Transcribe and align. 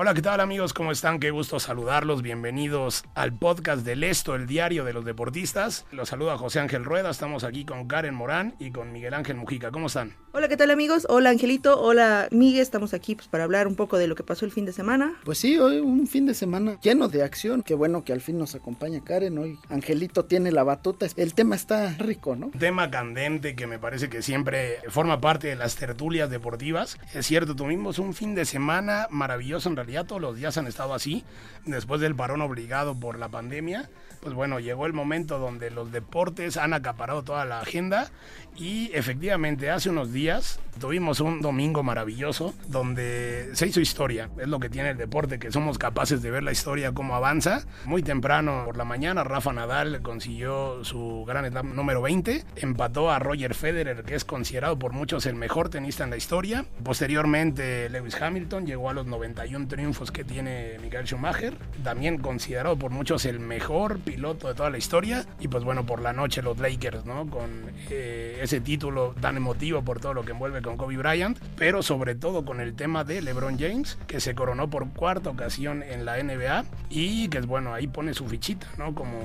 Hola, 0.00 0.14
¿qué 0.14 0.22
tal 0.22 0.38
amigos? 0.38 0.74
¿Cómo 0.74 0.92
están? 0.92 1.18
Qué 1.18 1.32
gusto 1.32 1.58
saludarlos. 1.58 2.22
Bienvenidos 2.22 3.02
al 3.16 3.36
podcast 3.36 3.84
del 3.84 4.04
Esto, 4.04 4.36
el 4.36 4.46
diario 4.46 4.84
de 4.84 4.92
los 4.92 5.04
deportistas. 5.04 5.86
Los 5.90 6.10
saluda 6.10 6.38
José 6.38 6.60
Ángel 6.60 6.84
Rueda. 6.84 7.10
Estamos 7.10 7.42
aquí 7.42 7.64
con 7.64 7.88
Karen 7.88 8.14
Morán 8.14 8.54
y 8.60 8.70
con 8.70 8.92
Miguel 8.92 9.12
Ángel 9.12 9.34
Mujica. 9.34 9.72
¿Cómo 9.72 9.88
están? 9.88 10.14
Hola, 10.30 10.46
¿qué 10.46 10.56
tal 10.56 10.70
amigos? 10.70 11.04
Hola 11.08 11.30
Angelito, 11.30 11.80
hola 11.80 12.28
Miguel. 12.30 12.60
Estamos 12.60 12.94
aquí 12.94 13.16
pues, 13.16 13.26
para 13.26 13.42
hablar 13.42 13.66
un 13.66 13.74
poco 13.74 13.98
de 13.98 14.06
lo 14.06 14.14
que 14.14 14.22
pasó 14.22 14.44
el 14.44 14.52
fin 14.52 14.66
de 14.66 14.72
semana. 14.72 15.14
Pues 15.24 15.38
sí, 15.38 15.58
hoy 15.58 15.80
un 15.80 16.06
fin 16.06 16.26
de 16.26 16.34
semana 16.34 16.78
lleno 16.80 17.08
de 17.08 17.24
acción. 17.24 17.62
Qué 17.62 17.74
bueno 17.74 18.04
que 18.04 18.12
al 18.12 18.20
fin 18.20 18.38
nos 18.38 18.54
acompaña 18.54 19.02
Karen. 19.02 19.36
Hoy 19.36 19.58
Angelito 19.68 20.26
tiene 20.26 20.52
la 20.52 20.62
batuta. 20.62 21.08
El 21.16 21.34
tema 21.34 21.56
está 21.56 21.96
rico, 21.98 22.36
¿no? 22.36 22.52
Tema 22.56 22.88
candente 22.92 23.56
que 23.56 23.66
me 23.66 23.80
parece 23.80 24.08
que 24.08 24.22
siempre 24.22 24.78
forma 24.90 25.20
parte 25.20 25.48
de 25.48 25.56
las 25.56 25.74
tertulias 25.74 26.30
deportivas. 26.30 26.98
Es 27.14 27.26
cierto, 27.26 27.56
tuvimos 27.56 27.98
un 27.98 28.14
fin 28.14 28.36
de 28.36 28.44
semana 28.44 29.08
maravilloso 29.10 29.68
en 29.68 29.74
realidad 29.74 29.87
todos 30.04 30.20
los 30.20 30.36
días 30.36 30.56
han 30.58 30.66
estado 30.66 30.94
así, 30.94 31.24
después 31.64 32.00
del 32.00 32.14
parón 32.14 32.40
obligado 32.42 32.94
por 32.98 33.18
la 33.18 33.28
pandemia, 33.28 33.88
pues 34.20 34.34
bueno, 34.34 34.60
llegó 34.60 34.86
el 34.86 34.92
momento 34.92 35.38
donde 35.38 35.70
los 35.70 35.92
deportes 35.92 36.56
han 36.56 36.72
acaparado 36.72 37.22
toda 37.22 37.44
la 37.44 37.60
agenda 37.60 38.10
y 38.56 38.90
efectivamente 38.92 39.70
hace 39.70 39.90
unos 39.90 40.12
días 40.12 40.58
tuvimos 40.80 41.20
un 41.20 41.40
domingo 41.40 41.82
maravilloso 41.82 42.54
donde 42.68 43.50
se 43.52 43.66
hizo 43.66 43.80
historia, 43.80 44.30
es 44.38 44.48
lo 44.48 44.60
que 44.60 44.68
tiene 44.68 44.90
el 44.90 44.96
deporte, 44.96 45.38
que 45.38 45.52
somos 45.52 45.78
capaces 45.78 46.22
de 46.22 46.30
ver 46.30 46.42
la 46.42 46.52
historia 46.52 46.92
cómo 46.92 47.14
avanza. 47.14 47.64
Muy 47.84 48.02
temprano 48.02 48.62
por 48.64 48.76
la 48.76 48.84
mañana 48.84 49.24
Rafa 49.24 49.52
Nadal 49.52 50.02
consiguió 50.02 50.84
su 50.84 51.24
gran 51.26 51.48
Slam 51.48 51.74
número 51.74 52.02
20, 52.02 52.44
empató 52.56 53.10
a 53.10 53.18
Roger 53.18 53.54
Federer, 53.54 54.04
que 54.04 54.14
es 54.14 54.24
considerado 54.24 54.78
por 54.78 54.92
muchos 54.92 55.26
el 55.26 55.34
mejor 55.34 55.68
tenista 55.68 56.04
en 56.04 56.10
la 56.10 56.16
historia. 56.16 56.64
Posteriormente 56.82 57.88
Lewis 57.88 58.20
Hamilton 58.20 58.66
llegó 58.66 58.90
a 58.90 58.94
los 58.94 59.06
91 59.06 59.68
triunfos 59.68 60.10
que 60.10 60.24
tiene 60.24 60.78
Michael 60.82 61.06
Schumacher, 61.06 61.54
también 61.84 62.18
considerado 62.18 62.76
por 62.76 62.90
muchos 62.90 63.24
el 63.24 63.40
mejor 63.40 64.00
piloto 64.10 64.48
de 64.48 64.54
toda 64.54 64.70
la 64.70 64.78
historia. 64.78 65.26
Y 65.40 65.48
pues 65.48 65.64
bueno, 65.64 65.86
por 65.86 66.00
la 66.00 66.12
noche 66.12 66.42
los 66.42 66.58
Lakers, 66.58 67.04
¿no? 67.04 67.28
Con 67.28 67.50
eh, 67.90 68.38
ese 68.42 68.60
título 68.60 69.14
tan 69.20 69.36
emotivo 69.36 69.82
por 69.82 70.00
todo 70.00 70.14
lo 70.14 70.24
que 70.24 70.32
envuelve 70.32 70.62
con 70.62 70.76
Kobe 70.76 70.96
Bryant, 70.96 71.38
pero 71.56 71.82
sobre 71.82 72.14
todo 72.14 72.44
con 72.44 72.60
el 72.60 72.74
tema 72.74 73.04
de 73.04 73.22
LeBron 73.22 73.58
James, 73.58 73.98
que 74.06 74.20
se 74.20 74.34
coronó 74.34 74.68
por 74.70 74.88
cuarta 74.90 75.30
ocasión 75.30 75.82
en 75.82 76.04
la 76.04 76.22
NBA 76.22 76.64
y 76.90 77.28
que 77.28 77.38
es 77.38 77.46
bueno, 77.46 77.74
ahí 77.74 77.86
pone 77.86 78.14
su 78.14 78.26
fichita, 78.26 78.66
¿no? 78.76 78.94
Como 78.94 79.18